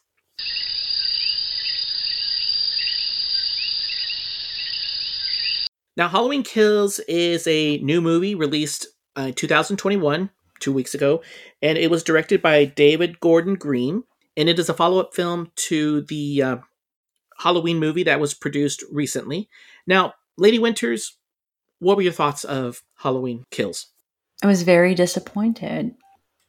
Now, 5.95 6.07
Halloween 6.07 6.43
Kills 6.43 6.99
is 7.07 7.45
a 7.45 7.77
new 7.77 8.01
movie 8.01 8.33
released 8.33 8.87
uh, 9.15 9.31
2021, 9.35 10.29
two 10.59 10.73
weeks 10.73 10.95
ago, 10.95 11.21
and 11.61 11.77
it 11.77 11.91
was 11.91 12.03
directed 12.03 12.41
by 12.41 12.65
David 12.65 13.19
Gordon 13.19 13.55
Green, 13.55 14.03
and 14.35 14.49
it 14.49 14.57
is 14.57 14.69
a 14.69 14.73
follow-up 14.73 15.13
film 15.13 15.51
to 15.55 16.01
the 16.01 16.41
uh, 16.41 16.57
Halloween 17.37 17.79
movie 17.79 18.03
that 18.03 18.19
was 18.19 18.33
produced 18.33 18.83
recently. 18.91 19.49
Now, 19.85 20.13
Lady 20.37 20.57
Winters, 20.57 21.17
what 21.79 21.95
were 21.95 22.03
your 22.03 22.13
thoughts 22.13 22.43
of 22.43 22.81
Halloween 22.95 23.43
Kills? 23.51 23.87
I 24.41 24.47
was 24.47 24.63
very 24.63 24.95
disappointed. 24.95 25.93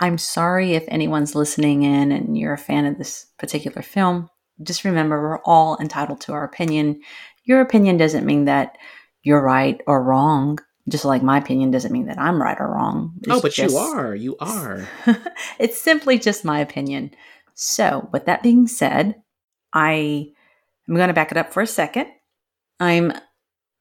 I'm 0.01 0.17
sorry 0.17 0.73
if 0.75 0.85
anyone's 0.89 1.35
listening 1.35 1.83
in 1.83 2.13
and 2.13 2.37
you're 2.37 2.55
a 2.55 2.59
fan 2.59 2.87
of 2.87 2.99
this 2.99 3.27
particular 3.39 3.83
film. 3.83 4.31
Just 4.63 4.85
remember, 4.85 5.21
we're 5.21 5.43
all 5.43 5.77
entitled 5.81 6.21
to 6.23 6.33
our 6.33 6.45
opinion. 6.45 7.03
Your 7.45 7.61
opinion 7.61 7.97
doesn't 7.97 8.25
mean 8.25 8.47
that 8.47 8.79
you're 9.25 9.43
right 9.43 9.81
or 9.87 10.03
wrong. 10.03 10.61
Just 10.89 11.05
like 11.05 11.23
my 11.23 11.39
opinion 11.39 11.71
doesn't 11.71 11.93
mean 11.93 12.07
that 12.07 12.19
I'm 12.19 12.41
right 12.41 12.61
or 12.61 12.69
wrong. 12.69 13.15
It's 13.23 13.31
oh, 13.31 13.41
but 13.41 13.53
just, 13.53 13.73
you 13.75 13.81
are. 13.81 14.15
You 14.15 14.37
are. 14.41 14.87
it's 15.59 15.81
simply 15.81 16.19
just 16.19 16.45
my 16.45 16.61
opinion. 16.61 17.11
So, 17.55 18.09
with 18.13 18.27
that 18.27 18.43
being 18.43 18.67
said, 18.69 19.17
I 19.73 20.31
am 20.89 20.95
going 20.95 21.09
to 21.09 21.15
back 21.15 21.33
it 21.33 21.39
up 21.39 21.53
for 21.53 21.63
a 21.63 21.67
second. 21.67 22.07
I'm 22.79 23.13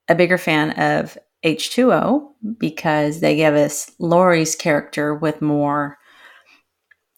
a 0.08 0.16
bigger 0.16 0.38
fan 0.38 0.72
of 0.72 1.18
H2O 1.44 2.30
because 2.58 3.20
they 3.20 3.36
give 3.36 3.54
us 3.54 3.92
Laurie's 4.00 4.56
character 4.56 5.14
with 5.14 5.42
more 5.42 5.98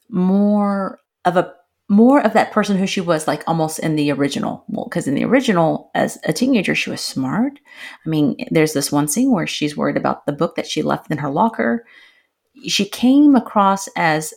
more 0.09 0.99
of 1.25 1.37
a 1.37 1.53
more 1.87 2.19
of 2.21 2.33
that 2.33 2.51
person 2.51 2.77
who 2.77 2.87
she 2.87 3.01
was 3.01 3.27
like 3.27 3.43
almost 3.47 3.79
in 3.79 3.95
the 3.95 4.11
original. 4.11 4.63
Well 4.67 4.85
because 4.85 5.07
in 5.07 5.15
the 5.15 5.25
original 5.25 5.91
as 5.93 6.17
a 6.23 6.33
teenager 6.33 6.73
she 6.73 6.89
was 6.89 7.01
smart. 7.01 7.59
I 8.05 8.09
mean 8.09 8.35
there's 8.51 8.73
this 8.73 8.91
one 8.91 9.07
scene 9.07 9.31
where 9.31 9.47
she's 9.47 9.77
worried 9.77 9.97
about 9.97 10.25
the 10.25 10.31
book 10.31 10.55
that 10.55 10.67
she 10.67 10.81
left 10.81 11.11
in 11.11 11.17
her 11.19 11.29
locker. 11.29 11.85
She 12.67 12.85
came 12.85 13.35
across 13.35 13.87
as 13.95 14.33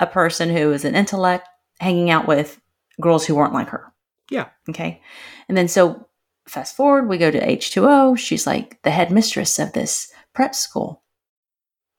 a 0.00 0.06
person 0.06 0.50
who 0.50 0.72
is 0.72 0.84
an 0.84 0.94
intellect 0.94 1.48
hanging 1.80 2.10
out 2.10 2.26
with 2.26 2.60
girls 3.00 3.24
who 3.24 3.34
weren't 3.34 3.54
like 3.54 3.68
her. 3.68 3.92
Yeah. 4.30 4.48
Okay? 4.68 5.00
And 5.48 5.56
then 5.56 5.68
so 5.68 6.08
fast 6.46 6.76
forward 6.76 7.08
we 7.08 7.18
go 7.18 7.30
to 7.30 7.46
h2o 7.46 8.16
she's 8.18 8.46
like 8.46 8.80
the 8.82 8.90
headmistress 8.90 9.58
of 9.58 9.72
this 9.72 10.10
prep 10.32 10.54
school 10.54 11.02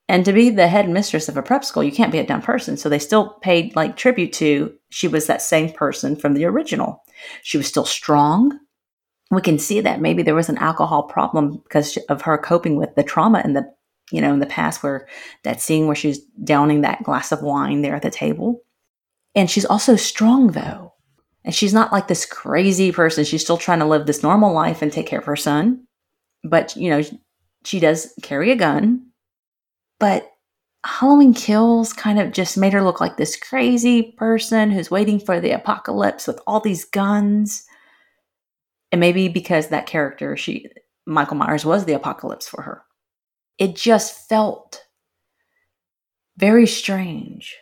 and 0.09 0.25
to 0.25 0.33
be 0.33 0.49
the 0.49 0.67
head 0.67 0.89
mistress 0.89 1.29
of 1.29 1.37
a 1.37 1.43
prep 1.43 1.63
school, 1.63 1.83
you 1.83 1.91
can't 1.91 2.11
be 2.11 2.17
a 2.17 2.25
dumb 2.25 2.41
person. 2.41 2.77
So 2.77 2.89
they 2.89 2.97
still 2.97 3.29
paid 3.41 3.75
like 3.75 3.95
tribute 3.95 4.33
to 4.33 4.73
she 4.89 5.07
was 5.07 5.27
that 5.27 5.39
same 5.39 5.71
person 5.71 6.15
from 6.15 6.33
the 6.33 6.45
original. 6.45 7.03
She 7.43 7.57
was 7.57 7.67
still 7.67 7.85
strong. 7.85 8.59
We 9.29 9.41
can 9.41 9.59
see 9.59 9.81
that 9.81 10.01
maybe 10.01 10.23
there 10.23 10.33
was 10.33 10.49
an 10.49 10.57
alcohol 10.57 11.03
problem 11.03 11.61
because 11.63 11.95
of 12.09 12.23
her 12.23 12.39
coping 12.39 12.75
with 12.75 12.95
the 12.95 13.03
trauma 13.03 13.43
in 13.45 13.53
the 13.53 13.71
you 14.11 14.19
know 14.19 14.33
in 14.33 14.39
the 14.39 14.47
past 14.47 14.81
where 14.81 15.07
that 15.43 15.61
scene 15.61 15.85
where 15.85 15.95
she's 15.95 16.19
downing 16.43 16.81
that 16.81 17.03
glass 17.03 17.31
of 17.31 17.43
wine 17.43 17.83
there 17.83 17.95
at 17.95 18.01
the 18.01 18.09
table. 18.09 18.63
And 19.35 19.47
she's 19.47 19.65
also 19.65 19.95
strong 19.95 20.53
though. 20.53 20.91
And 21.45 21.53
she's 21.53 21.73
not 21.73 21.91
like 21.91 22.07
this 22.07 22.25
crazy 22.25 22.91
person. 22.91 23.25
She's 23.25 23.43
still 23.43 23.57
trying 23.57 23.79
to 23.79 23.85
live 23.85 24.07
this 24.07 24.23
normal 24.23 24.53
life 24.53 24.81
and 24.81 24.91
take 24.91 25.05
care 25.05 25.19
of 25.19 25.25
her 25.25 25.35
son. 25.35 25.85
But, 26.43 26.75
you 26.75 26.89
know, 26.89 27.01
she 27.63 27.79
does 27.79 28.13
carry 28.21 28.51
a 28.51 28.55
gun 28.55 29.08
but 29.99 30.31
Halloween 30.85 31.33
Kills 31.33 31.91
kind 31.91 32.19
of 32.19 32.31
just 32.31 32.57
made 32.57 32.73
her 32.73 32.83
look 32.83 33.01
like 33.01 33.17
this 33.17 33.35
crazy 33.35 34.13
person 34.17 34.71
who's 34.71 34.89
waiting 34.89 35.19
for 35.19 35.39
the 35.39 35.51
apocalypse 35.51 36.25
with 36.25 36.39
all 36.47 36.61
these 36.61 36.85
guns. 36.85 37.65
And 38.91 38.99
maybe 38.99 39.27
because 39.27 39.67
that 39.67 39.87
character, 39.87 40.37
she 40.37 40.69
Michael 41.05 41.37
Myers 41.37 41.65
was 41.65 41.85
the 41.85 41.93
apocalypse 41.93 42.47
for 42.47 42.61
her. 42.61 42.83
It 43.57 43.75
just 43.75 44.29
felt 44.29 44.83
very 46.37 46.65
strange. 46.65 47.57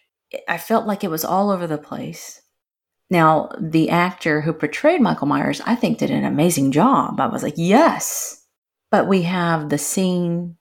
I 0.47 0.57
felt 0.57 0.85
like 0.85 1.03
it 1.03 1.09
was 1.09 1.25
all 1.25 1.49
over 1.49 1.65
the 1.65 1.77
place. 1.77 2.41
Now, 3.09 3.49
the 3.59 3.89
actor 3.89 4.41
who 4.41 4.53
portrayed 4.53 5.01
Michael 5.01 5.27
Myers, 5.27 5.61
I 5.65 5.75
think, 5.75 5.97
did 5.97 6.11
an 6.11 6.25
amazing 6.25 6.71
job. 6.71 7.19
I 7.19 7.27
was 7.27 7.41
like, 7.41 7.55
yes. 7.55 8.45
But 8.91 9.07
we 9.07 9.23
have 9.23 9.69
the 9.69 9.77
scene 9.77 10.57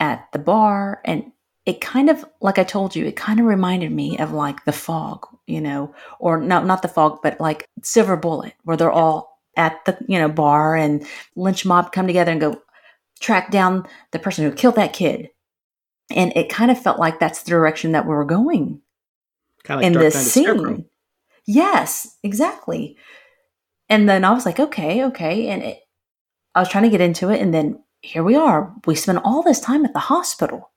at 0.00 0.26
the 0.32 0.38
bar 0.38 1.00
and 1.04 1.32
it 1.66 1.80
kind 1.80 2.08
of 2.08 2.24
like 2.40 2.58
I 2.58 2.64
told 2.64 2.94
you, 2.94 3.04
it 3.04 3.16
kind 3.16 3.40
of 3.40 3.46
reminded 3.46 3.90
me 3.90 4.16
of 4.18 4.32
like 4.32 4.64
the 4.64 4.72
fog, 4.72 5.26
you 5.48 5.60
know, 5.60 5.92
or 6.20 6.40
not 6.40 6.64
not 6.64 6.80
the 6.80 6.88
fog, 6.88 7.18
but 7.22 7.40
like 7.40 7.68
Silver 7.82 8.16
Bullet, 8.16 8.54
where 8.62 8.76
they're 8.76 8.90
all 8.90 9.40
at 9.56 9.84
the 9.84 9.98
you 10.08 10.18
know 10.18 10.28
bar 10.28 10.76
and 10.76 11.04
lynch 11.34 11.66
mob 11.66 11.90
come 11.90 12.06
together 12.06 12.30
and 12.30 12.40
go 12.40 12.62
track 13.20 13.50
down 13.50 13.86
the 14.12 14.18
person 14.20 14.44
who 14.44 14.52
killed 14.52 14.76
that 14.76 14.92
kid. 14.92 15.28
And 16.10 16.32
it 16.36 16.48
kind 16.48 16.70
of 16.70 16.80
felt 16.80 17.00
like 17.00 17.18
that's 17.18 17.42
the 17.42 17.50
direction 17.50 17.92
that 17.92 18.04
we 18.06 18.14
were 18.14 18.24
going 18.24 18.80
kind 19.64 19.80
of 19.80 19.82
like 19.82 19.86
in 19.86 19.92
Dark 19.94 20.04
this 20.04 20.32
scene. 20.32 20.84
Yes, 21.46 22.16
exactly. 22.22 22.96
And 23.88 24.08
then 24.08 24.24
I 24.24 24.32
was 24.32 24.46
like, 24.46 24.60
okay, 24.60 25.04
okay, 25.06 25.48
and 25.48 25.62
it, 25.62 25.80
I 26.54 26.60
was 26.60 26.68
trying 26.68 26.84
to 26.84 26.90
get 26.90 27.00
into 27.00 27.30
it, 27.30 27.40
and 27.40 27.52
then 27.52 27.82
here 28.00 28.22
we 28.22 28.34
are. 28.36 28.72
We 28.86 28.94
spent 28.94 29.20
all 29.24 29.42
this 29.42 29.60
time 29.60 29.84
at 29.84 29.92
the 29.92 29.98
hospital. 29.98 30.70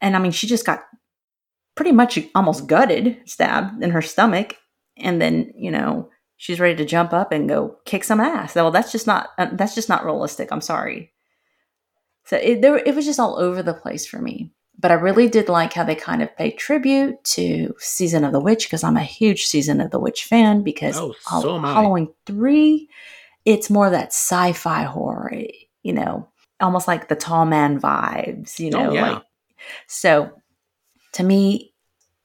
And 0.00 0.16
I 0.16 0.18
mean, 0.18 0.32
she 0.32 0.46
just 0.46 0.66
got 0.66 0.84
pretty 1.74 1.92
much 1.92 2.18
almost 2.34 2.66
gutted, 2.66 3.20
stabbed 3.24 3.82
in 3.82 3.90
her 3.90 4.02
stomach. 4.02 4.56
And 4.96 5.20
then, 5.20 5.52
you 5.56 5.70
know, 5.70 6.10
she's 6.36 6.60
ready 6.60 6.76
to 6.76 6.84
jump 6.84 7.12
up 7.12 7.32
and 7.32 7.48
go 7.48 7.76
kick 7.84 8.04
some 8.04 8.20
ass. 8.20 8.54
Well, 8.54 8.70
that's 8.70 8.92
just 8.92 9.06
not, 9.06 9.30
uh, 9.38 9.48
that's 9.52 9.74
just 9.74 9.88
not 9.88 10.04
realistic. 10.04 10.48
I'm 10.50 10.60
sorry. 10.60 11.12
So 12.24 12.36
it, 12.36 12.62
there, 12.62 12.76
it 12.76 12.94
was 12.94 13.04
just 13.04 13.20
all 13.20 13.38
over 13.38 13.62
the 13.62 13.74
place 13.74 14.06
for 14.06 14.18
me. 14.18 14.50
But 14.78 14.90
I 14.90 14.94
really 14.94 15.28
did 15.28 15.48
like 15.48 15.72
how 15.72 15.84
they 15.84 15.94
kind 15.94 16.22
of 16.22 16.36
paid 16.36 16.58
tribute 16.58 17.22
to 17.24 17.74
Season 17.78 18.24
of 18.24 18.32
the 18.32 18.40
Witch 18.40 18.66
because 18.66 18.82
I'm 18.82 18.96
a 18.96 19.04
huge 19.04 19.44
Season 19.44 19.80
of 19.80 19.90
the 19.90 20.00
Witch 20.00 20.24
fan 20.24 20.62
because 20.62 20.98
oh, 20.98 21.14
so 21.40 21.58
Halloween 21.60 22.12
3, 22.26 22.88
it's 23.44 23.70
more 23.70 23.90
that 23.90 24.08
sci 24.08 24.52
fi 24.52 24.82
horror 24.82 25.32
you 25.84 25.92
know, 25.92 26.28
almost 26.60 26.88
like 26.88 27.08
the 27.08 27.14
tall 27.14 27.46
man 27.46 27.80
vibes, 27.80 28.58
you 28.58 28.70
oh, 28.74 28.78
know, 28.78 28.90
oh, 28.90 28.92
yeah. 28.92 29.12
like 29.12 29.22
so 29.86 30.32
to 31.12 31.22
me, 31.22 31.72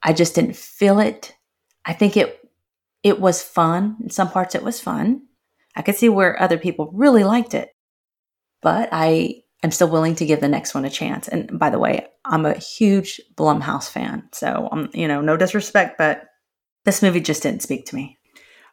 I 0.02 0.13
just 0.13 0.34
didn't 0.34 0.56
feel 0.56 1.00
it. 1.00 1.36
I 1.86 1.93
think 1.93 2.17
it 2.17 2.39
it 3.04 3.19
was 3.19 3.43
fun. 3.43 3.98
In 4.02 4.10
some 4.10 4.32
parts 4.32 4.56
it 4.56 4.63
was 4.63 4.80
fun. 4.80 5.22
I 5.76 5.82
could 5.82 5.95
see 5.95 6.10
where 6.10 6.41
other 6.41 6.58
people 6.58 6.91
really 6.93 7.24
liked 7.24 7.54
it. 7.54 7.69
But 8.62 8.89
I 8.91 9.43
am 9.63 9.72
still 9.72 9.89
willing 9.89 10.15
to 10.15 10.26
give 10.26 10.41
the 10.41 10.48
next 10.48 10.74
one 10.74 10.86
a 10.86 10.89
chance. 10.89 11.28
And 11.28 11.58
by 11.58 11.69
the 11.69 11.80
way, 11.80 12.08
I'm 12.26 12.45
a 12.45 12.58
huge 12.58 13.22
Blumhouse 13.36 13.89
fan. 13.89 14.28
So, 14.34 14.67
I'm, 14.72 14.89
you 14.93 15.08
know, 15.08 15.22
no 15.22 15.38
disrespect, 15.38 15.98
but 15.98 16.24
this 16.86 17.02
movie 17.02 17.22
just 17.22 17.43
didn't 17.43 17.62
speak 17.62 17.86
to 17.86 17.95
me. 17.95 18.17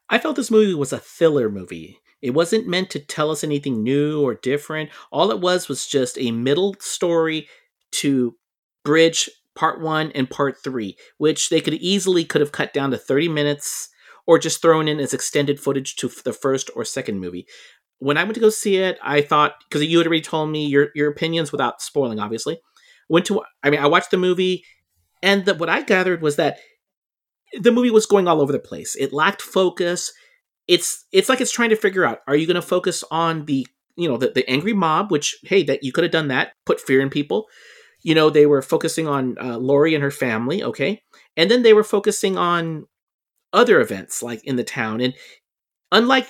I 0.09 0.19
felt 0.19 0.37
this 0.37 0.51
movie 0.51 0.75
was 0.75 0.93
a 0.93 0.99
filler 0.99 1.51
movie. 1.51 1.99
It 2.27 2.35
wasn't 2.35 2.67
meant 2.67 2.91
to 2.91 2.99
tell 2.99 3.31
us 3.31 3.45
anything 3.45 3.85
new 3.85 4.21
or 4.21 4.35
different. 4.35 4.91
All 5.13 5.31
it 5.31 5.41
was 5.41 5.69
was 5.69 5.87
just 5.87 6.19
a 6.19 6.33
middle 6.33 6.75
story 6.81 7.47
to 7.93 8.35
bridge 8.85 9.31
part 9.55 9.81
one 9.81 10.11
and 10.11 10.29
part 10.29 10.57
three, 10.63 10.97
which 11.19 11.51
they 11.51 11.61
could 11.61 11.75
easily 11.75 12.25
could 12.25 12.41
have 12.41 12.51
cut 12.51 12.75
down 12.75 12.91
to 12.91 12.99
30 12.99 13.29
minutes 13.29 13.91
or 14.27 14.41
just 14.41 14.61
thrown 14.61 14.89
in 14.89 14.99
as 14.99 15.15
extended 15.15 15.61
footage 15.61 15.95
to 15.97 16.11
the 16.25 16.33
first 16.33 16.69
or 16.75 16.85
second 16.85 17.21
movie. 17.21 17.47
When 17.99 18.19
I 18.19 18.25
went 18.25 18.35
to 18.35 18.41
go 18.41 18.51
see 18.51 18.79
it, 18.79 18.99
I 19.05 19.21
thought 19.21 19.55
because 19.69 19.85
you 19.85 19.99
had 19.99 20.09
already 20.09 20.21
told 20.21 20.51
me 20.51 20.67
your 20.67 20.89
your 20.97 21.09
opinions 21.09 21.53
without 21.53 21.81
spoiling, 21.81 22.19
obviously. 22.19 22.59
Went 23.09 23.25
to 23.27 23.43
I 23.63 23.71
mean 23.71 23.79
I 23.79 23.87
watched 23.87 24.11
the 24.11 24.17
movie, 24.17 24.65
and 25.23 25.45
the, 25.45 25.55
what 25.55 25.69
I 25.69 25.83
gathered 25.83 26.23
was 26.23 26.35
that 26.37 26.59
the 27.61 27.71
movie 27.71 27.93
was 27.93 28.05
going 28.05 28.27
all 28.27 28.43
over 28.43 28.53
the 28.53 28.59
place. 28.59 28.97
It 28.97 29.13
lacked 29.13 29.43
focus 29.43 30.13
it's 30.69 31.05
it's 31.13 31.29
like 31.29 31.41
it's 31.41 31.53
trying 31.53 31.71
to 31.71 31.77
figure 31.77 32.05
out 32.05 32.21
are 32.27 32.37
you 32.37 32.47
going 32.47 32.57
to 32.57 32.63
focus 32.63 33.05
on 33.11 33.45
the 33.47 33.67
you 33.97 34.09
know 34.09 34.17
the, 34.17 34.31
the 34.31 34.49
angry 34.49 34.73
mob 34.73 35.11
which 35.11 35.37
hey 35.43 35.63
that 35.63 35.83
you 35.83 35.93
could 35.93 36.05
have 36.05 36.13
done 36.13 36.29
that 36.29 36.53
put 36.65 36.81
fear 36.81 37.01
in 37.01 37.11
people. 37.11 37.47
You 38.03 38.15
know 38.15 38.31
they 38.31 38.47
were 38.47 38.63
focusing 38.63 39.09
on 39.09 39.37
uh, 39.41 39.59
Laurie 39.59 39.95
and 39.95 40.05
her 40.05 40.11
family 40.11 40.63
okay? 40.63 41.03
And 41.37 41.51
then 41.51 41.63
they 41.63 41.73
were 41.73 41.85
focusing 41.85 42.37
on 42.37 42.87
other 43.53 43.81
events 43.81 44.23
like 44.23 44.45
in 44.45 44.57
the 44.57 44.65
town. 44.65 45.01
And 45.01 45.15
unlike 45.93 46.29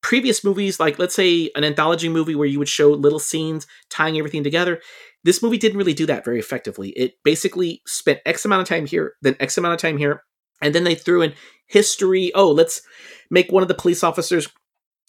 previous 0.00 0.44
movies 0.44 0.78
like 0.78 0.98
let's 0.98 1.14
say 1.14 1.50
an 1.56 1.64
anthology 1.64 2.08
movie 2.08 2.34
where 2.34 2.46
you 2.46 2.58
would 2.58 2.68
show 2.68 2.90
little 2.90 3.18
scenes 3.18 3.66
tying 3.90 4.16
everything 4.16 4.44
together 4.44 4.80
this 5.24 5.42
movie 5.42 5.58
didn't 5.58 5.78
really 5.78 5.94
do 5.94 6.06
that 6.06 6.24
very 6.24 6.38
effectively. 6.38 6.90
It 6.90 7.14
basically 7.24 7.82
spent 7.86 8.20
x 8.24 8.44
amount 8.44 8.62
of 8.62 8.68
time 8.68 8.86
here 8.86 9.14
then 9.22 9.36
x 9.40 9.58
amount 9.58 9.74
of 9.74 9.80
time 9.80 9.98
here 9.98 10.22
and 10.60 10.74
then 10.74 10.84
they 10.84 10.94
threw 10.94 11.22
in 11.22 11.34
history 11.66 12.32
oh 12.34 12.50
let's 12.50 12.82
make 13.30 13.52
one 13.52 13.62
of 13.62 13.68
the 13.68 13.74
police 13.74 14.02
officers 14.02 14.48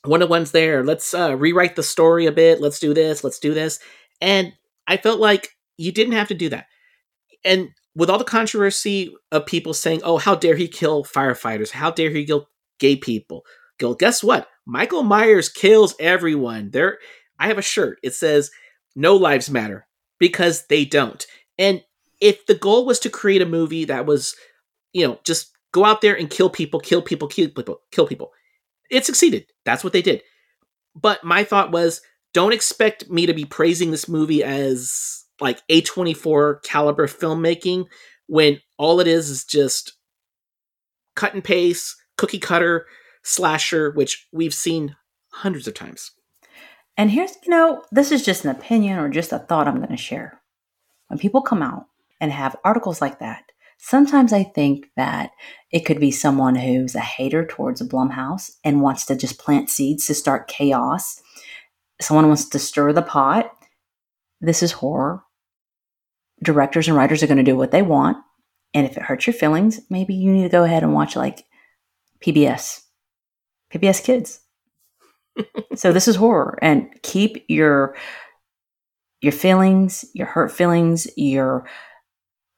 one 0.05 0.21
of 0.21 0.29
ones 0.29 0.51
there. 0.51 0.83
Let's 0.83 1.13
uh, 1.13 1.35
rewrite 1.35 1.75
the 1.75 1.83
story 1.83 2.25
a 2.25 2.31
bit. 2.31 2.61
Let's 2.61 2.79
do 2.79 2.93
this. 2.93 3.23
Let's 3.23 3.39
do 3.39 3.53
this. 3.53 3.79
And 4.21 4.53
I 4.87 4.97
felt 4.97 5.19
like 5.19 5.49
you 5.77 5.91
didn't 5.91 6.13
have 6.13 6.29
to 6.29 6.33
do 6.33 6.49
that. 6.49 6.67
And 7.43 7.69
with 7.95 8.09
all 8.09 8.17
the 8.17 8.23
controversy 8.23 9.13
of 9.31 9.45
people 9.45 9.73
saying, 9.73 10.01
"Oh, 10.03 10.17
how 10.17 10.35
dare 10.35 10.55
he 10.55 10.67
kill 10.67 11.03
firefighters? 11.03 11.71
How 11.71 11.91
dare 11.91 12.09
he 12.09 12.25
kill 12.25 12.49
gay 12.79 12.95
people?" 12.95 13.45
Guess 13.97 14.23
what? 14.23 14.47
Michael 14.65 15.03
Myers 15.03 15.47
kills 15.47 15.95
everyone. 15.99 16.71
There, 16.71 16.99
I 17.39 17.47
have 17.47 17.57
a 17.57 17.61
shirt. 17.61 17.99
It 18.03 18.13
says, 18.13 18.51
"No 18.95 19.15
lives 19.15 19.49
matter," 19.49 19.87
because 20.19 20.65
they 20.67 20.85
don't. 20.85 21.25
And 21.57 21.81
if 22.19 22.45
the 22.45 22.55
goal 22.55 22.85
was 22.85 22.99
to 22.99 23.09
create 23.09 23.41
a 23.41 23.45
movie 23.45 23.85
that 23.85 24.05
was, 24.05 24.35
you 24.93 25.07
know, 25.07 25.19
just 25.23 25.51
Go 25.71 25.85
out 25.85 26.01
there 26.01 26.17
and 26.17 26.29
kill 26.29 26.49
people, 26.49 26.79
kill 26.79 27.01
people, 27.01 27.27
kill 27.27 27.49
people, 27.49 27.81
kill 27.91 28.07
people. 28.07 28.31
It 28.89 29.05
succeeded. 29.05 29.45
That's 29.65 29.83
what 29.83 29.93
they 29.93 30.01
did. 30.01 30.23
But 30.95 31.23
my 31.23 31.43
thought 31.43 31.71
was 31.71 32.01
don't 32.33 32.53
expect 32.53 33.09
me 33.09 33.25
to 33.25 33.33
be 33.33 33.45
praising 33.45 33.91
this 33.91 34.09
movie 34.09 34.43
as 34.43 35.25
like 35.39 35.61
A24 35.67 36.63
caliber 36.63 37.07
filmmaking 37.07 37.85
when 38.27 38.59
all 38.77 38.99
it 38.99 39.07
is 39.07 39.29
is 39.29 39.43
just 39.45 39.93
cut 41.15 41.33
and 41.33 41.43
paste, 41.43 41.95
cookie 42.17 42.39
cutter, 42.39 42.87
slasher, 43.23 43.91
which 43.91 44.27
we've 44.31 44.53
seen 44.53 44.95
hundreds 45.31 45.67
of 45.67 45.75
times. 45.75 46.11
And 46.97 47.11
here's, 47.11 47.31
you 47.43 47.51
know, 47.51 47.83
this 47.91 48.11
is 48.11 48.25
just 48.25 48.43
an 48.43 48.51
opinion 48.51 48.99
or 48.99 49.09
just 49.09 49.31
a 49.31 49.39
thought 49.39 49.67
I'm 49.67 49.77
going 49.77 49.89
to 49.89 49.97
share. 49.97 50.41
When 51.07 51.19
people 51.19 51.41
come 51.41 51.61
out 51.61 51.85
and 52.19 52.31
have 52.31 52.57
articles 52.63 53.01
like 53.01 53.19
that, 53.19 53.43
sometimes 53.79 54.33
I 54.33 54.43
think 54.43 54.89
that 54.95 55.31
it 55.71 55.85
could 55.85 55.99
be 55.99 56.11
someone 56.11 56.55
who's 56.55 56.95
a 56.95 56.99
hater 56.99 57.45
towards 57.45 57.81
a 57.81 57.85
Blumhouse 57.85 58.51
and 58.63 58.81
wants 58.81 59.05
to 59.05 59.15
just 59.15 59.39
plant 59.39 59.69
seeds 59.69 60.05
to 60.07 60.13
start 60.13 60.47
chaos. 60.47 61.19
Someone 62.01 62.27
wants 62.27 62.47
to 62.49 62.59
stir 62.59 62.93
the 62.93 63.01
pot. 63.01 63.51
This 64.41 64.61
is 64.61 64.73
horror. 64.73 65.23
Directors 66.43 66.87
and 66.87 66.95
writers 66.95 67.23
are 67.23 67.27
going 67.27 67.37
to 67.37 67.43
do 67.43 67.55
what 67.55 67.71
they 67.71 67.81
want. 67.81 68.17
And 68.73 68.85
if 68.85 68.97
it 68.97 69.03
hurts 69.03 69.25
your 69.25 69.33
feelings, 69.33 69.79
maybe 69.89 70.13
you 70.13 70.31
need 70.31 70.43
to 70.43 70.49
go 70.49 70.63
ahead 70.63 70.83
and 70.83 70.93
watch 70.93 71.15
like 71.15 71.45
PBS, 72.21 72.81
PBS 73.73 74.03
Kids. 74.03 74.41
so 75.75 75.91
this 75.91 76.07
is 76.07 76.17
horror, 76.17 76.59
and 76.61 76.89
keep 77.01 77.45
your 77.47 77.95
your 79.21 79.31
feelings, 79.31 80.05
your 80.13 80.27
hurt 80.27 80.51
feelings, 80.51 81.07
your 81.17 81.67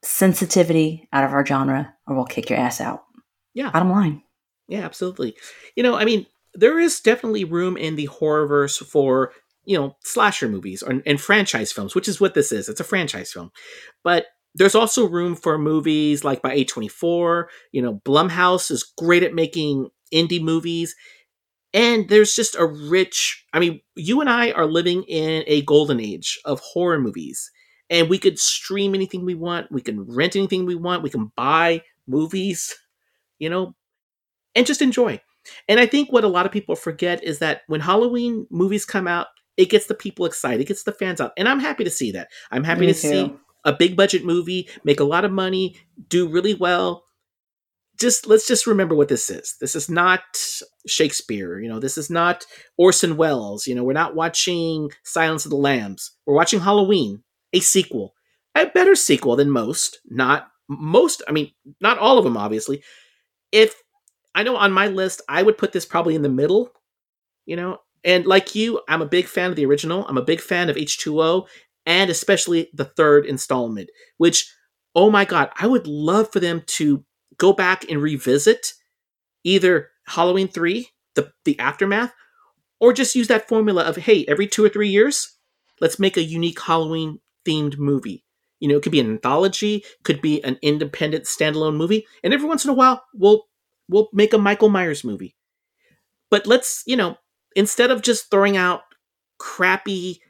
sensitivity 0.02 1.08
out 1.12 1.24
of 1.24 1.32
our 1.32 1.44
genre, 1.44 1.94
or 2.06 2.16
we'll 2.16 2.24
kick 2.24 2.50
your 2.50 2.58
ass 2.58 2.80
out. 2.80 3.04
Yeah. 3.54 3.70
Bottom 3.70 3.90
line. 3.90 4.22
Yeah, 4.68 4.80
absolutely. 4.80 5.36
You 5.76 5.82
know, 5.82 5.94
I 5.96 6.04
mean, 6.04 6.26
there 6.54 6.78
is 6.78 7.00
definitely 7.00 7.44
room 7.44 7.76
in 7.76 7.96
the 7.96 8.08
horrorverse 8.08 8.84
for 8.86 9.32
you 9.64 9.78
know 9.78 9.96
slasher 10.02 10.48
movies 10.48 10.82
or, 10.82 11.02
and 11.06 11.20
franchise 11.20 11.72
films, 11.72 11.94
which 11.94 12.08
is 12.08 12.20
what 12.20 12.34
this 12.34 12.52
is. 12.52 12.68
It's 12.68 12.80
a 12.80 12.84
franchise 12.84 13.32
film, 13.32 13.50
but 14.02 14.26
there's 14.54 14.74
also 14.74 15.08
room 15.08 15.34
for 15.34 15.58
movies 15.58 16.24
like 16.24 16.42
by 16.42 16.56
A24. 16.56 17.46
You 17.72 17.82
know, 17.82 18.00
Blumhouse 18.04 18.70
is 18.70 18.82
great 18.82 19.22
at 19.22 19.34
making 19.34 19.88
indie 20.12 20.42
movies. 20.42 20.94
And 21.74 22.08
there's 22.08 22.34
just 22.36 22.54
a 22.54 22.66
rich, 22.66 23.46
I 23.54 23.58
mean, 23.58 23.80
you 23.96 24.20
and 24.20 24.28
I 24.28 24.50
are 24.50 24.66
living 24.66 25.04
in 25.04 25.42
a 25.46 25.62
golden 25.62 26.00
age 26.00 26.38
of 26.44 26.60
horror 26.60 27.00
movies. 27.00 27.50
And 27.92 28.08
we 28.08 28.18
could 28.18 28.38
stream 28.38 28.94
anything 28.94 29.24
we 29.24 29.34
want. 29.34 29.70
We 29.70 29.82
can 29.82 30.02
rent 30.12 30.34
anything 30.34 30.66
we 30.66 30.74
want. 30.74 31.02
We 31.02 31.10
can 31.10 31.30
buy 31.36 31.82
movies, 32.08 32.74
you 33.38 33.50
know, 33.50 33.76
and 34.54 34.66
just 34.66 34.82
enjoy. 34.82 35.20
And 35.68 35.78
I 35.78 35.86
think 35.86 36.10
what 36.10 36.24
a 36.24 36.28
lot 36.28 36.46
of 36.46 36.52
people 36.52 36.74
forget 36.74 37.22
is 37.22 37.38
that 37.40 37.62
when 37.66 37.80
Halloween 37.80 38.46
movies 38.50 38.84
come 38.84 39.06
out, 39.06 39.26
it 39.56 39.68
gets 39.68 39.86
the 39.86 39.94
people 39.94 40.24
excited, 40.24 40.60
it 40.60 40.68
gets 40.68 40.84
the 40.84 40.92
fans 40.92 41.20
out. 41.20 41.32
And 41.36 41.48
I'm 41.48 41.60
happy 41.60 41.84
to 41.84 41.90
see 41.90 42.12
that. 42.12 42.28
I'm 42.50 42.64
happy 42.64 42.82
Me 42.82 42.86
to 42.88 42.94
too. 42.94 42.98
see 42.98 43.34
a 43.64 43.72
big 43.72 43.96
budget 43.96 44.24
movie, 44.24 44.68
make 44.84 45.00
a 45.00 45.04
lot 45.04 45.24
of 45.24 45.32
money, 45.32 45.76
do 46.08 46.28
really 46.28 46.54
well. 46.54 47.04
Just 48.00 48.26
let's 48.26 48.48
just 48.48 48.66
remember 48.66 48.94
what 48.94 49.08
this 49.08 49.28
is. 49.30 49.56
This 49.60 49.76
is 49.76 49.90
not 49.90 50.22
Shakespeare, 50.86 51.60
you 51.60 51.68
know, 51.68 51.78
this 51.78 51.98
is 51.98 52.08
not 52.08 52.46
Orson 52.78 53.16
Welles, 53.16 53.66
you 53.66 53.74
know, 53.74 53.84
we're 53.84 53.92
not 53.92 54.14
watching 54.14 54.90
Silence 55.04 55.44
of 55.44 55.50
the 55.50 55.56
Lambs. 55.56 56.12
We're 56.26 56.34
watching 56.34 56.60
Halloween, 56.60 57.22
a 57.52 57.60
sequel. 57.60 58.14
A 58.54 58.66
better 58.66 58.94
sequel 58.94 59.36
than 59.36 59.50
most, 59.50 60.00
not 60.08 60.48
most, 60.68 61.22
I 61.28 61.32
mean, 61.32 61.52
not 61.80 61.98
all 61.98 62.18
of 62.18 62.24
them 62.24 62.36
obviously. 62.36 62.82
If 63.50 63.74
I 64.34 64.42
know 64.42 64.56
on 64.56 64.72
my 64.72 64.88
list, 64.88 65.22
I 65.28 65.42
would 65.42 65.58
put 65.58 65.72
this 65.72 65.86
probably 65.86 66.14
in 66.14 66.22
the 66.22 66.28
middle, 66.28 66.72
you 67.44 67.56
know, 67.56 67.78
and 68.04 68.26
like 68.26 68.54
you, 68.54 68.80
I'm 68.88 69.02
a 69.02 69.06
big 69.06 69.26
fan 69.26 69.50
of 69.50 69.56
the 69.56 69.66
original. 69.66 70.06
I'm 70.06 70.18
a 70.18 70.24
big 70.24 70.40
fan 70.40 70.68
of 70.68 70.76
H2O 70.76 71.46
and 71.86 72.10
especially 72.10 72.68
the 72.72 72.84
third 72.84 73.26
installment, 73.26 73.90
which, 74.18 74.52
oh 74.94 75.10
my 75.10 75.24
God, 75.24 75.50
I 75.56 75.66
would 75.66 75.86
love 75.86 76.32
for 76.32 76.40
them 76.40 76.62
to 76.66 77.04
go 77.38 77.52
back 77.52 77.90
and 77.90 78.00
revisit 78.00 78.72
either 79.44 79.90
Halloween 80.06 80.48
3, 80.48 80.88
the, 81.14 81.32
the 81.44 81.58
aftermath, 81.58 82.12
or 82.80 82.92
just 82.92 83.14
use 83.14 83.28
that 83.28 83.48
formula 83.48 83.82
of, 83.82 83.96
hey, 83.96 84.24
every 84.28 84.46
two 84.46 84.64
or 84.64 84.68
three 84.68 84.88
years, 84.88 85.36
let's 85.80 85.98
make 85.98 86.16
a 86.16 86.22
unique 86.22 86.60
Halloween 86.60 87.20
themed 87.46 87.78
movie. 87.78 88.24
You 88.60 88.68
know, 88.68 88.76
it 88.76 88.82
could 88.82 88.92
be 88.92 89.00
an 89.00 89.10
anthology, 89.10 89.84
could 90.04 90.22
be 90.22 90.42
an 90.44 90.58
independent 90.62 91.24
standalone 91.24 91.76
movie, 91.76 92.06
and 92.22 92.32
every 92.32 92.48
once 92.48 92.64
in 92.64 92.70
a 92.70 92.74
while, 92.74 93.04
we'll 93.14 93.46
we'll 93.88 94.08
make 94.12 94.32
a 94.32 94.38
Michael 94.38 94.68
Myers 94.68 95.04
movie. 95.04 95.34
But 96.30 96.46
let's, 96.46 96.82
you 96.86 96.96
know, 96.96 97.16
instead 97.56 97.90
of 97.90 98.02
just 98.02 98.30
throwing 98.30 98.56
out 98.56 98.82
crappy 99.42 100.22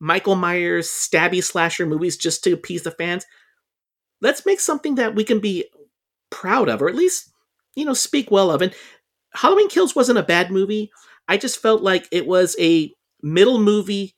Michael 0.00 0.34
Myers 0.34 0.88
stabby 0.90 1.42
slasher 1.42 1.86
movies 1.86 2.16
just 2.16 2.42
to 2.44 2.52
appease 2.52 2.82
the 2.82 2.90
fans. 2.90 3.24
Let's 4.20 4.44
make 4.44 4.58
something 4.58 4.96
that 4.96 5.14
we 5.14 5.22
can 5.22 5.38
be 5.38 5.70
proud 6.30 6.68
of, 6.68 6.82
or 6.82 6.88
at 6.88 6.96
least, 6.96 7.30
you 7.76 7.84
know, 7.84 7.94
speak 7.94 8.30
well 8.30 8.50
of. 8.50 8.60
And 8.60 8.74
Halloween 9.34 9.68
Kills 9.68 9.94
wasn't 9.94 10.18
a 10.18 10.24
bad 10.24 10.50
movie. 10.50 10.90
I 11.28 11.36
just 11.36 11.62
felt 11.62 11.80
like 11.80 12.08
it 12.10 12.26
was 12.26 12.56
a 12.58 12.92
middle 13.22 13.60
movie 13.60 14.15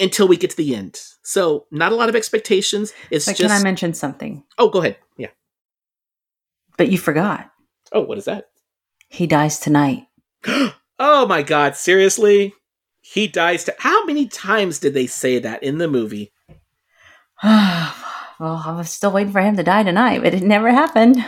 until 0.00 0.26
we 0.26 0.36
get 0.36 0.50
to 0.50 0.56
the 0.56 0.74
end. 0.74 0.98
So 1.22 1.66
not 1.70 1.92
a 1.92 1.96
lot 1.96 2.08
of 2.08 2.16
expectations. 2.16 2.92
It's 3.10 3.26
but 3.26 3.36
just. 3.36 3.50
Can 3.50 3.60
I 3.60 3.62
mention 3.62 3.94
something? 3.94 4.42
Oh, 4.58 4.68
go 4.68 4.80
ahead. 4.80 4.96
Yeah. 5.16 5.28
But 6.76 6.90
you 6.90 6.98
forgot. 6.98 7.50
Oh, 7.92 8.02
what 8.02 8.18
is 8.18 8.24
that? 8.24 8.50
He 9.08 9.26
dies 9.26 9.58
tonight. 9.58 10.06
oh 10.98 11.26
my 11.26 11.42
god! 11.42 11.76
Seriously? 11.76 12.54
he 13.00 13.26
dies 13.26 13.64
to 13.64 13.74
how 13.78 14.04
many 14.04 14.26
times 14.26 14.78
did 14.78 14.94
they 14.94 15.06
say 15.06 15.38
that 15.38 15.62
in 15.62 15.78
the 15.78 15.88
movie 15.88 16.32
well 17.42 17.92
i 18.40 18.74
was 18.76 18.90
still 18.90 19.12
waiting 19.12 19.32
for 19.32 19.40
him 19.40 19.56
to 19.56 19.62
die 19.62 19.82
tonight 19.82 20.22
but 20.22 20.34
it 20.34 20.42
never 20.42 20.70
happened 20.70 21.24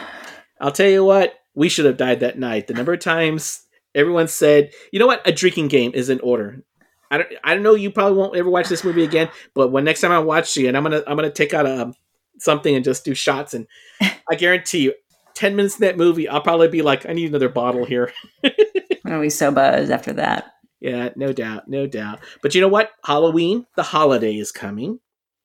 i'll 0.61 0.73
tell 0.73 0.89
you 0.89 1.05
what 1.05 1.35
we 1.55 1.69
should 1.69 1.85
have 1.85 1.97
died 1.97 2.21
that 2.21 2.39
night 2.39 2.67
the 2.67 2.75
number 2.75 2.93
of 2.93 3.01
times 3.01 3.63
everyone 3.95 4.29
said 4.29 4.71
you 4.93 4.99
know 4.99 5.07
what 5.07 5.27
a 5.27 5.33
drinking 5.33 5.69
game 5.69 5.93
is 5.95 6.09
in 6.09 6.21
order 6.21 6.63
i 7.13 7.19
don't 7.19 7.29
i 7.45 7.55
don't 7.55 7.63
know 7.63 7.75
you 7.75 7.91
probably 7.91 8.19
won't 8.19 8.37
ever 8.37 8.51
watch 8.51 8.69
this 8.69 8.83
movie 8.83 9.05
again 9.05 9.29
but 9.55 9.71
when 9.71 9.85
next 9.85 10.01
time 10.01 10.11
i 10.11 10.19
watch 10.19 10.57
you 10.57 10.67
and 10.67 10.77
i'm 10.77 10.83
gonna 10.83 11.03
i'm 11.07 11.17
gonna 11.17 11.31
take 11.31 11.55
out 11.55 11.67
a 11.67 11.93
something 12.39 12.75
and 12.75 12.85
just 12.85 13.05
do 13.05 13.15
shots 13.15 13.55
and 13.55 13.69
i 14.01 14.35
guarantee 14.37 14.81
you 14.81 14.95
10 15.35 15.55
minutes 15.55 15.79
in 15.79 15.83
that 15.83 15.97
movie 15.97 16.29
i'll 16.29 16.41
probably 16.41 16.69
be 16.69 16.83
like 16.83 17.09
i 17.09 17.13
need 17.13 17.29
another 17.29 17.49
bottle 17.49 17.85
here 17.85 18.13
i'm 18.45 18.51
gonna 19.07 19.21
be 19.21 19.31
so 19.31 19.53
buzzed 19.53 19.93
after 19.93 20.13
that 20.13 20.53
yeah, 20.83 21.11
no 21.15 21.33
doubt, 21.33 21.69
no 21.69 21.87
doubt. 21.87 22.19
But 22.43 22.57
you 22.57 22.61
know 22.61 22.67
what? 22.67 22.91
Halloween, 23.05 23.67
the 23.77 23.85
holiday 23.85 24.37
is 24.37 24.51
coming. 24.51 24.99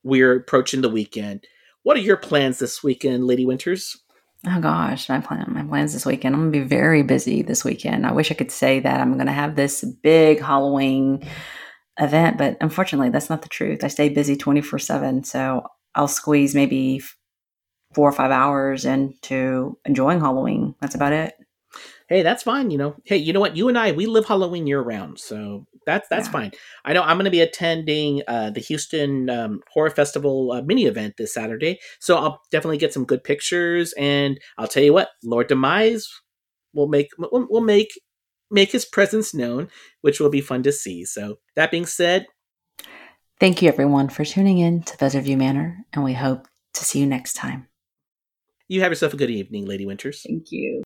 We're 0.04 0.36
approaching 0.36 0.82
the 0.82 0.90
weekend. 0.90 1.46
What 1.84 1.96
are 1.96 2.02
your 2.02 2.18
plans 2.18 2.58
this 2.58 2.84
weekend, 2.84 3.28
Lady 3.28 3.46
Winters? 3.46 4.02
Oh 4.46 4.62
gosh, 4.62 5.10
my 5.10 5.20
plan, 5.20 5.46
my 5.50 5.64
plans 5.64 5.94
this 5.94 6.06
weekend. 6.06 6.36
I'm 6.36 6.42
gonna 6.42 6.52
be 6.52 6.60
very 6.68 7.02
busy 7.04 7.42
this 7.42 7.66
weekend. 7.66 8.06
I 8.06 8.12
wish 8.12 8.32
I 8.32 8.36
could 8.36 8.52
say 8.52 8.80
that 8.80 9.02
I'm 9.02 9.18
gonna 9.18 9.32
have 9.32 9.56
this 9.56 9.84
big 9.84 10.42
Halloween 10.42 11.28
event, 12.00 12.38
but 12.38 12.58
unfortunately, 12.62 13.10
that's 13.10 13.30
not 13.30 13.42
the 13.42 13.50
truth. 13.50 13.84
I 13.84 13.88
stay 13.88 14.10
busy 14.10 14.36
24 14.36 14.80
seven, 14.80 15.24
so 15.24 15.64
I'll 15.96 16.08
squeeze 16.08 16.54
maybe 16.54 17.02
four 17.94 18.08
or 18.08 18.14
five 18.14 18.32
hours 18.32 18.86
into 18.86 19.78
enjoying 19.86 20.20
Halloween. 20.20 20.76
That's 20.82 20.96
about 20.96 21.14
it 21.14 21.34
hey, 22.08 22.24
that's 22.24 22.44
fine. 22.44 22.72
You 22.72 22.78
know, 22.78 22.96
hey, 23.04 23.18
you 23.18 23.34
know 23.34 23.40
what? 23.40 23.56
You 23.56 23.68
and 23.70 23.78
I, 23.78 23.92
we 23.92 24.06
live 24.06 24.26
Halloween 24.26 24.68
year 24.68 24.82
round, 24.82 25.20
so 25.20 25.66
that's 25.86 26.08
that's 26.10 26.28
yeah. 26.28 26.32
fine. 26.32 26.52
I 26.86 26.94
know 26.94 27.04
I'm 27.04 27.18
going 27.18 27.26
to 27.26 27.32
be 27.32 27.42
attending 27.42 28.24
uh, 28.28 28.50
the 28.50 28.60
Houston 28.62 29.30
um, 29.30 29.62
Horror 29.72 29.90
Festival 29.90 30.52
uh, 30.52 30.62
mini 30.62 30.86
event 30.86 31.16
this 31.18 31.34
Saturday, 31.34 31.80
so 32.00 32.18
I'll 32.18 32.42
definitely 32.52 32.78
get 32.78 32.94
some 32.94 33.06
good 33.06 33.24
pictures. 33.24 33.94
And 33.98 34.40
I'll 34.58 34.68
tell 34.68 34.84
you 34.84 34.94
what, 34.94 35.10
Lord 35.24 35.48
Demise 35.48 36.08
will 36.74 36.88
make 36.88 37.10
will, 37.18 37.48
will 37.50 37.62
make 37.62 37.92
make 38.50 38.72
his 38.72 38.86
presence 38.86 39.34
known, 39.34 39.70
which 40.02 40.20
will 40.20 40.30
be 40.30 40.42
fun 40.42 40.64
to 40.64 40.72
see. 40.72 41.06
So 41.06 41.40
that 41.56 41.72
being 41.72 41.86
said. 41.86 42.26
Thank 43.40 43.62
you, 43.62 43.70
everyone, 43.70 44.10
for 44.10 44.26
tuning 44.26 44.58
in 44.58 44.82
to 44.82 44.98
Buzzardview 44.98 45.38
Manor, 45.38 45.86
and 45.94 46.04
we 46.04 46.14
hope 46.14 46.48
to 46.74 46.84
see 46.84 47.00
you 47.00 47.06
next 47.06 47.34
time. 47.34 47.68
You 48.68 48.82
have 48.82 48.92
yourself 48.92 49.14
a 49.14 49.18
good 49.18 49.30
evening, 49.30 49.66
Lady 49.66 49.86
Winters. 49.86 50.24
Thank 50.28 50.52
you. 50.52 50.82